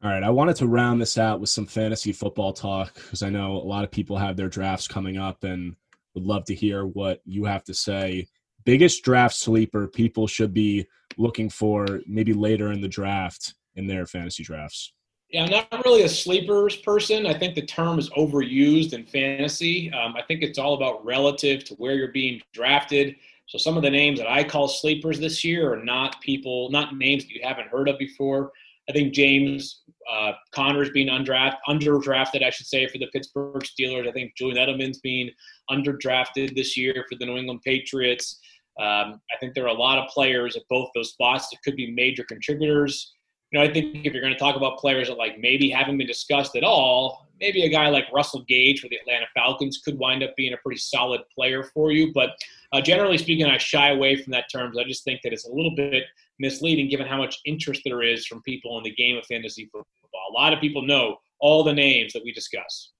All 0.02 0.10
right, 0.10 0.22
I 0.22 0.30
wanted 0.30 0.56
to 0.56 0.66
round 0.66 1.02
this 1.02 1.18
out 1.18 1.38
with 1.38 1.50
some 1.50 1.66
fantasy 1.66 2.12
football 2.12 2.54
talk 2.54 2.94
because 2.94 3.22
I 3.22 3.28
know 3.28 3.56
a 3.56 3.68
lot 3.68 3.84
of 3.84 3.90
people 3.90 4.16
have 4.16 4.36
their 4.36 4.48
drafts 4.48 4.88
coming 4.88 5.18
up 5.18 5.44
and 5.44 5.76
would 6.16 6.24
love 6.24 6.44
to 6.46 6.54
hear 6.54 6.86
what 6.86 7.20
you 7.24 7.44
have 7.44 7.62
to 7.64 7.74
say. 7.74 8.26
Biggest 8.64 9.04
draft 9.04 9.36
sleeper 9.36 9.86
people 9.86 10.26
should 10.26 10.52
be 10.52 10.86
looking 11.16 11.48
for 11.48 12.00
maybe 12.06 12.32
later 12.32 12.72
in 12.72 12.80
the 12.80 12.88
draft 12.88 13.54
in 13.76 13.86
their 13.86 14.06
fantasy 14.06 14.42
drafts. 14.42 14.92
Yeah, 15.28 15.44
I'm 15.44 15.50
not 15.50 15.84
really 15.84 16.02
a 16.02 16.08
sleepers 16.08 16.76
person. 16.76 17.26
I 17.26 17.38
think 17.38 17.54
the 17.54 17.66
term 17.66 17.98
is 17.98 18.08
overused 18.10 18.92
in 18.92 19.04
fantasy. 19.04 19.92
Um, 19.92 20.16
I 20.16 20.22
think 20.22 20.42
it's 20.42 20.58
all 20.58 20.74
about 20.74 21.04
relative 21.04 21.64
to 21.64 21.74
where 21.74 21.94
you're 21.94 22.12
being 22.12 22.40
drafted. 22.52 23.16
So 23.46 23.58
some 23.58 23.76
of 23.76 23.82
the 23.82 23.90
names 23.90 24.18
that 24.18 24.30
I 24.30 24.42
call 24.42 24.68
sleepers 24.68 25.20
this 25.20 25.44
year 25.44 25.72
are 25.72 25.84
not 25.84 26.20
people, 26.20 26.70
not 26.70 26.96
names 26.96 27.24
that 27.24 27.32
you 27.32 27.40
haven't 27.42 27.68
heard 27.68 27.88
of 27.88 27.98
before. 27.98 28.52
I 28.88 28.92
think 28.92 29.12
James 29.12 29.82
uh, 30.10 30.32
Conner's 30.52 30.90
being 30.90 31.08
undrafted, 31.08 31.56
underdrafted, 31.68 32.44
I 32.44 32.50
should 32.50 32.66
say, 32.66 32.86
for 32.86 32.98
the 32.98 33.08
Pittsburgh 33.12 33.62
Steelers. 33.62 34.08
I 34.08 34.12
think 34.12 34.36
Julian 34.36 34.58
Edelman's 34.58 35.00
being 35.00 35.30
underdrafted 35.70 36.54
this 36.54 36.76
year 36.76 37.04
for 37.08 37.16
the 37.18 37.26
New 37.26 37.36
England 37.36 37.60
Patriots. 37.64 38.38
Um, 38.78 39.20
I 39.32 39.38
think 39.40 39.54
there 39.54 39.64
are 39.64 39.68
a 39.68 39.74
lot 39.74 39.98
of 39.98 40.08
players 40.08 40.56
at 40.56 40.62
both 40.68 40.90
those 40.94 41.10
spots 41.10 41.48
that 41.50 41.58
could 41.64 41.76
be 41.76 41.90
major 41.90 42.24
contributors. 42.24 43.14
You 43.50 43.58
know, 43.58 43.64
I 43.64 43.72
think 43.72 44.04
if 44.04 44.12
you're 44.12 44.22
going 44.22 44.32
to 44.32 44.38
talk 44.38 44.56
about 44.56 44.78
players 44.78 45.08
that 45.08 45.18
like 45.18 45.38
maybe 45.38 45.70
haven't 45.70 45.98
been 45.98 46.06
discussed 46.06 46.56
at 46.56 46.64
all, 46.64 47.26
maybe 47.40 47.62
a 47.64 47.68
guy 47.68 47.88
like 47.88 48.04
Russell 48.12 48.44
Gage 48.48 48.80
for 48.80 48.88
the 48.88 48.96
Atlanta 48.96 49.26
Falcons 49.34 49.80
could 49.84 49.98
wind 49.98 50.22
up 50.22 50.34
being 50.36 50.52
a 50.52 50.56
pretty 50.58 50.78
solid 50.78 51.20
player 51.34 51.62
for 51.62 51.92
you. 51.92 52.12
But 52.12 52.30
uh, 52.72 52.80
generally 52.80 53.18
speaking, 53.18 53.46
I 53.46 53.58
shy 53.58 53.90
away 53.90 54.16
from 54.16 54.32
that 54.32 54.50
terms. 54.50 54.76
I 54.78 54.84
just 54.84 55.04
think 55.04 55.20
that 55.22 55.32
it's 55.32 55.46
a 55.46 55.52
little 55.52 55.74
bit 55.74 56.04
misleading 56.38 56.88
given 56.88 57.06
how 57.06 57.18
much 57.18 57.38
interest 57.44 57.82
there 57.84 58.02
is 58.02 58.26
from 58.26 58.42
people 58.42 58.78
in 58.78 58.84
the 58.84 58.94
game 58.94 59.16
of 59.16 59.24
fantasy 59.26 59.66
football. 59.66 59.86
A 60.30 60.32
lot 60.32 60.52
of 60.52 60.60
people 60.60 60.82
know 60.82 61.16
all 61.38 61.62
the 61.62 61.72
names 61.72 62.12
that 62.12 62.24
we 62.24 62.32
discuss. 62.32 62.92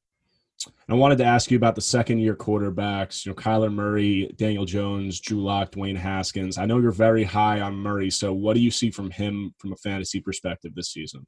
I 0.89 0.95
wanted 0.95 1.19
to 1.19 1.25
ask 1.25 1.51
you 1.51 1.57
about 1.57 1.75
the 1.75 1.81
second 1.81 2.19
year 2.19 2.35
quarterbacks, 2.35 3.25
you 3.25 3.31
know, 3.31 3.37
Kyler 3.37 3.73
Murray, 3.73 4.33
Daniel 4.37 4.65
Jones, 4.65 5.21
Drew 5.21 5.43
Lock, 5.43 5.73
Dwayne 5.73 5.97
Haskins. 5.97 6.59
I 6.59 6.67
know 6.67 6.79
you're 6.79 6.93
very 6.93 7.25
high 7.25 7.61
on 7.61 7.75
Murray, 7.75 8.11
so 8.11 8.33
what 8.33 8.55
do 8.55 8.61
you 8.61 8.71
see 8.71 8.91
from 8.91 9.11
him 9.11 9.55
from 9.59 9.73
a 9.73 9.77
fantasy 9.77 10.21
perspective 10.21 10.75
this 10.75 10.93
season? 10.93 11.27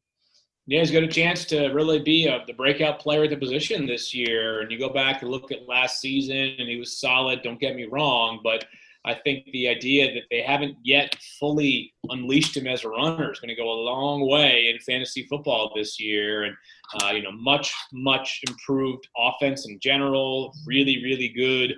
Yeah, 0.66 0.80
he's 0.80 0.90
got 0.90 1.02
a 1.02 1.08
chance 1.08 1.44
to 1.46 1.68
really 1.68 1.98
be 1.98 2.26
a, 2.26 2.44
the 2.46 2.52
breakout 2.52 2.98
player 3.00 3.24
at 3.24 3.30
the 3.30 3.36
position 3.36 3.86
this 3.86 4.14
year. 4.14 4.60
And 4.60 4.70
you 4.70 4.78
go 4.78 4.90
back 4.90 5.22
and 5.22 5.30
look 5.30 5.50
at 5.50 5.66
last 5.66 6.00
season, 6.00 6.54
and 6.58 6.68
he 6.68 6.76
was 6.76 7.00
solid. 7.00 7.42
Don't 7.42 7.58
get 7.58 7.74
me 7.74 7.84
wrong, 7.84 8.40
but 8.44 8.66
I 9.04 9.14
think 9.14 9.44
the 9.52 9.68
idea 9.68 10.12
that 10.12 10.24
they 10.30 10.42
haven't 10.42 10.76
yet 10.82 11.14
fully 11.38 11.94
unleashed 12.10 12.56
him 12.56 12.66
as 12.66 12.84
a 12.84 12.88
runner 12.88 13.32
is 13.32 13.38
going 13.38 13.48
to 13.48 13.54
go 13.54 13.70
a 13.70 13.84
long 13.84 14.28
way 14.28 14.68
in 14.68 14.78
fantasy 14.80 15.26
football 15.30 15.72
this 15.74 16.00
year. 16.00 16.44
And, 16.44 16.56
uh, 17.02 17.12
you 17.12 17.22
know, 17.22 17.32
much, 17.32 17.72
much 17.92 18.40
improved 18.46 19.08
offense 19.16 19.66
in 19.68 19.78
general, 19.80 20.52
really, 20.66 21.02
really 21.02 21.28
good 21.28 21.74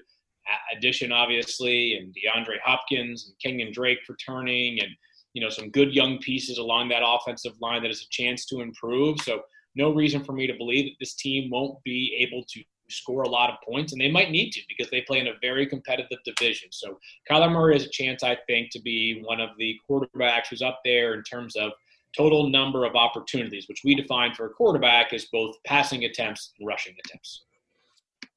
addition, 0.76 1.12
obviously, 1.12 1.96
and 1.96 2.14
DeAndre 2.14 2.58
Hopkins 2.64 3.32
and 3.44 3.58
Kenyan 3.58 3.72
Drake 3.72 4.00
returning 4.08 4.80
and, 4.80 4.90
you 5.34 5.42
know, 5.42 5.50
some 5.50 5.70
good 5.70 5.94
young 5.94 6.18
pieces 6.18 6.58
along 6.58 6.88
that 6.88 7.02
offensive 7.04 7.52
line 7.60 7.82
that 7.82 7.88
has 7.88 8.02
a 8.02 8.10
chance 8.10 8.46
to 8.46 8.60
improve. 8.60 9.20
So, 9.20 9.42
no 9.76 9.94
reason 9.94 10.24
for 10.24 10.32
me 10.32 10.48
to 10.48 10.54
believe 10.54 10.86
that 10.86 10.96
this 10.98 11.14
team 11.14 11.48
won't 11.48 11.80
be 11.84 12.16
able 12.18 12.44
to 12.48 12.62
score 12.90 13.22
a 13.22 13.28
lot 13.28 13.50
of 13.50 13.56
points, 13.66 13.92
and 13.92 14.00
they 14.00 14.10
might 14.10 14.30
need 14.30 14.50
to 14.52 14.60
because 14.68 14.90
they 14.90 15.02
play 15.02 15.18
in 15.18 15.28
a 15.28 15.34
very 15.40 15.66
competitive 15.66 16.18
division. 16.24 16.68
So 16.72 16.98
Kyler 17.30 17.50
Murray 17.50 17.74
has 17.74 17.84
a 17.84 17.90
chance, 17.90 18.22
I 18.22 18.36
think, 18.46 18.70
to 18.72 18.80
be 18.80 19.22
one 19.24 19.40
of 19.40 19.50
the 19.58 19.76
quarterbacks 19.88 20.48
who's 20.50 20.62
up 20.62 20.80
there 20.84 21.14
in 21.14 21.22
terms 21.22 21.56
of 21.56 21.72
total 22.16 22.48
number 22.48 22.84
of 22.84 22.96
opportunities, 22.96 23.68
which 23.68 23.82
we 23.84 23.94
define 23.94 24.34
for 24.34 24.46
a 24.46 24.50
quarterback 24.50 25.12
as 25.12 25.26
both 25.26 25.56
passing 25.64 26.04
attempts 26.04 26.52
and 26.58 26.66
rushing 26.66 26.94
attempts. 27.04 27.44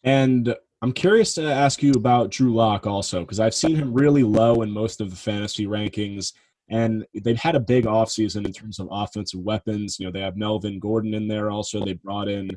And 0.04 0.56
I'm 0.82 0.92
curious 0.92 1.34
to 1.36 1.52
ask 1.52 1.82
you 1.82 1.94
about 1.94 2.30
Drew 2.30 2.54
Lock 2.54 2.86
also, 2.86 3.22
because 3.22 3.40
I've 3.40 3.56
seen 3.56 3.76
him 3.76 3.94
really 3.94 4.24
low 4.24 4.62
in 4.62 4.70
most 4.70 5.02
of 5.02 5.10
the 5.10 5.16
fantasy 5.16 5.66
rankings. 5.66 6.34
And 6.70 7.06
they've 7.14 7.38
had 7.38 7.56
a 7.56 7.60
big 7.60 7.86
offseason 7.86 8.46
in 8.46 8.54
terms 8.54 8.80
of 8.80 8.88
offensive 8.92 9.40
weapons. 9.40 10.00
You 10.00 10.06
know, 10.06 10.12
they 10.12 10.22
have 10.22 10.38
Melvin 10.38 10.80
Gordon 10.80 11.14
in 11.14 11.28
there 11.28 11.52
also. 11.52 11.84
They 11.84 11.94
brought 11.94 12.28
in 12.28 12.50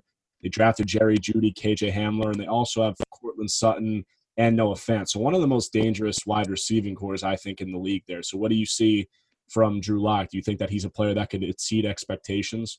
they 0.47 0.51
drafted 0.51 0.87
Jerry 0.87 1.19
Jeudy, 1.19 1.53
KJ 1.53 1.93
Hamler, 1.93 2.31
and 2.31 2.37
they 2.37 2.47
also 2.47 2.85
have 2.85 2.95
Courtland 3.11 3.51
Sutton 3.51 4.05
and 4.37 4.55
Noah 4.55 4.77
Fant. 4.77 5.09
So 5.09 5.19
one 5.19 5.35
of 5.35 5.41
the 5.41 5.49
most 5.49 5.73
dangerous 5.73 6.19
wide 6.25 6.49
receiving 6.49 6.95
cores, 6.95 7.25
I 7.25 7.35
think, 7.35 7.61
in 7.61 7.73
the 7.73 7.79
league 7.79 8.05
there. 8.07 8.23
So 8.23 8.39
what 8.39 8.51
do 8.51 8.57
you 8.57 8.65
see 8.65 9.09
from 9.49 9.81
Drew 9.81 10.01
Lock? 10.01 10.29
Do 10.31 10.37
you 10.37 10.45
think 10.45 10.61
that 10.61 10.71
he's 10.71 10.85
a 10.85 10.91
player 10.91 11.15
that 11.15 11.31
could 11.31 11.43
exceed 11.43 11.85
expectations? 11.85 12.79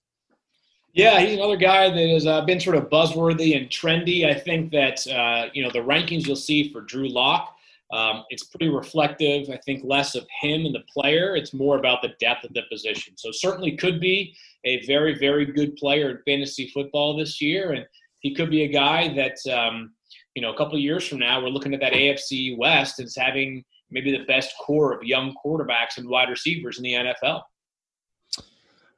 Yeah, 0.94 1.20
he's 1.20 1.38
another 1.38 1.58
guy 1.58 1.90
that 1.90 2.10
has 2.10 2.26
uh, 2.26 2.46
been 2.46 2.62
sort 2.62 2.78
of 2.78 2.86
buzzworthy 2.86 3.58
and 3.58 3.70
trendy. 3.70 4.26
I 4.26 4.40
think 4.40 4.72
that 4.72 5.06
uh, 5.08 5.50
you 5.54 5.62
know 5.62 5.70
the 5.70 5.80
rankings 5.80 6.26
you'll 6.26 6.38
see 6.38 6.72
for 6.72 6.80
Drew 6.80 7.10
Lock 7.10 7.57
Um, 7.92 8.24
it's 8.30 8.44
pretty 8.44 8.70
reflective, 8.70 9.50
I 9.50 9.58
think, 9.66 9.84
less 9.84 10.16
of 10.16 10.26
him 10.42 10.66
and 10.66 10.76
the 10.76 10.84
player. 10.94 11.36
It's 11.36 11.54
more 11.54 11.78
about 11.78 12.02
the 12.02 12.14
depth 12.20 12.44
of 12.44 12.54
the 12.54 12.64
position. 12.70 13.14
So 13.18 13.32
certainly 13.32 13.78
could 13.78 14.02
be 14.02 14.36
a 14.66 14.86
very, 14.86 15.18
very 15.18 15.46
good 15.46 15.76
player 15.78 16.10
in 16.10 16.20
fantasy 16.26 16.70
football 16.74 17.16
this 17.16 17.42
year, 17.42 17.72
and 17.72 17.86
he 18.20 18.34
could 18.34 18.50
be 18.50 18.64
a 18.64 18.68
guy 18.68 19.14
that 19.16 19.38
um, 19.54 19.94
you 20.36 20.42
know 20.42 20.54
a 20.54 20.58
couple 20.58 20.78
years 20.78 21.08
from 21.08 21.20
now 21.20 21.42
we're 21.42 21.50
looking 21.50 21.74
at 21.74 21.80
that 21.80 21.94
AFC 21.94 22.58
West 22.58 23.00
as 23.00 23.16
having 23.16 23.64
maybe 23.90 24.12
the 24.12 24.26
best 24.26 24.54
core 24.60 24.94
of 24.94 25.04
young 25.04 25.34
quarterbacks 25.44 25.98
and 25.98 26.10
wide 26.10 26.30
receivers 26.30 26.78
in 26.78 26.84
the 26.84 26.94
NFL. 26.94 27.42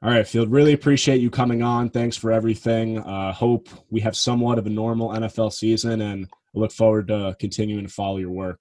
All 0.02 0.10
right, 0.10 0.26
Field. 0.26 0.50
Really 0.50 0.72
appreciate 0.72 1.20
you 1.20 1.28
coming 1.30 1.62
on. 1.62 1.90
Thanks 1.90 2.16
for 2.16 2.32
everything. 2.32 2.98
Uh, 2.98 3.32
hope 3.32 3.68
we 3.90 4.00
have 4.00 4.16
somewhat 4.16 4.58
of 4.58 4.66
a 4.66 4.70
normal 4.70 5.10
NFL 5.10 5.52
season, 5.52 6.00
and 6.00 6.26
I 6.26 6.58
look 6.58 6.72
forward 6.72 7.08
to 7.08 7.36
continuing 7.38 7.86
to 7.86 7.92
follow 7.92 8.16
your 8.16 8.30
work. 8.30 8.60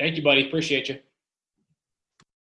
Thank 0.00 0.16
you, 0.16 0.22
buddy. 0.22 0.46
Appreciate 0.46 0.88
you. 0.88 0.98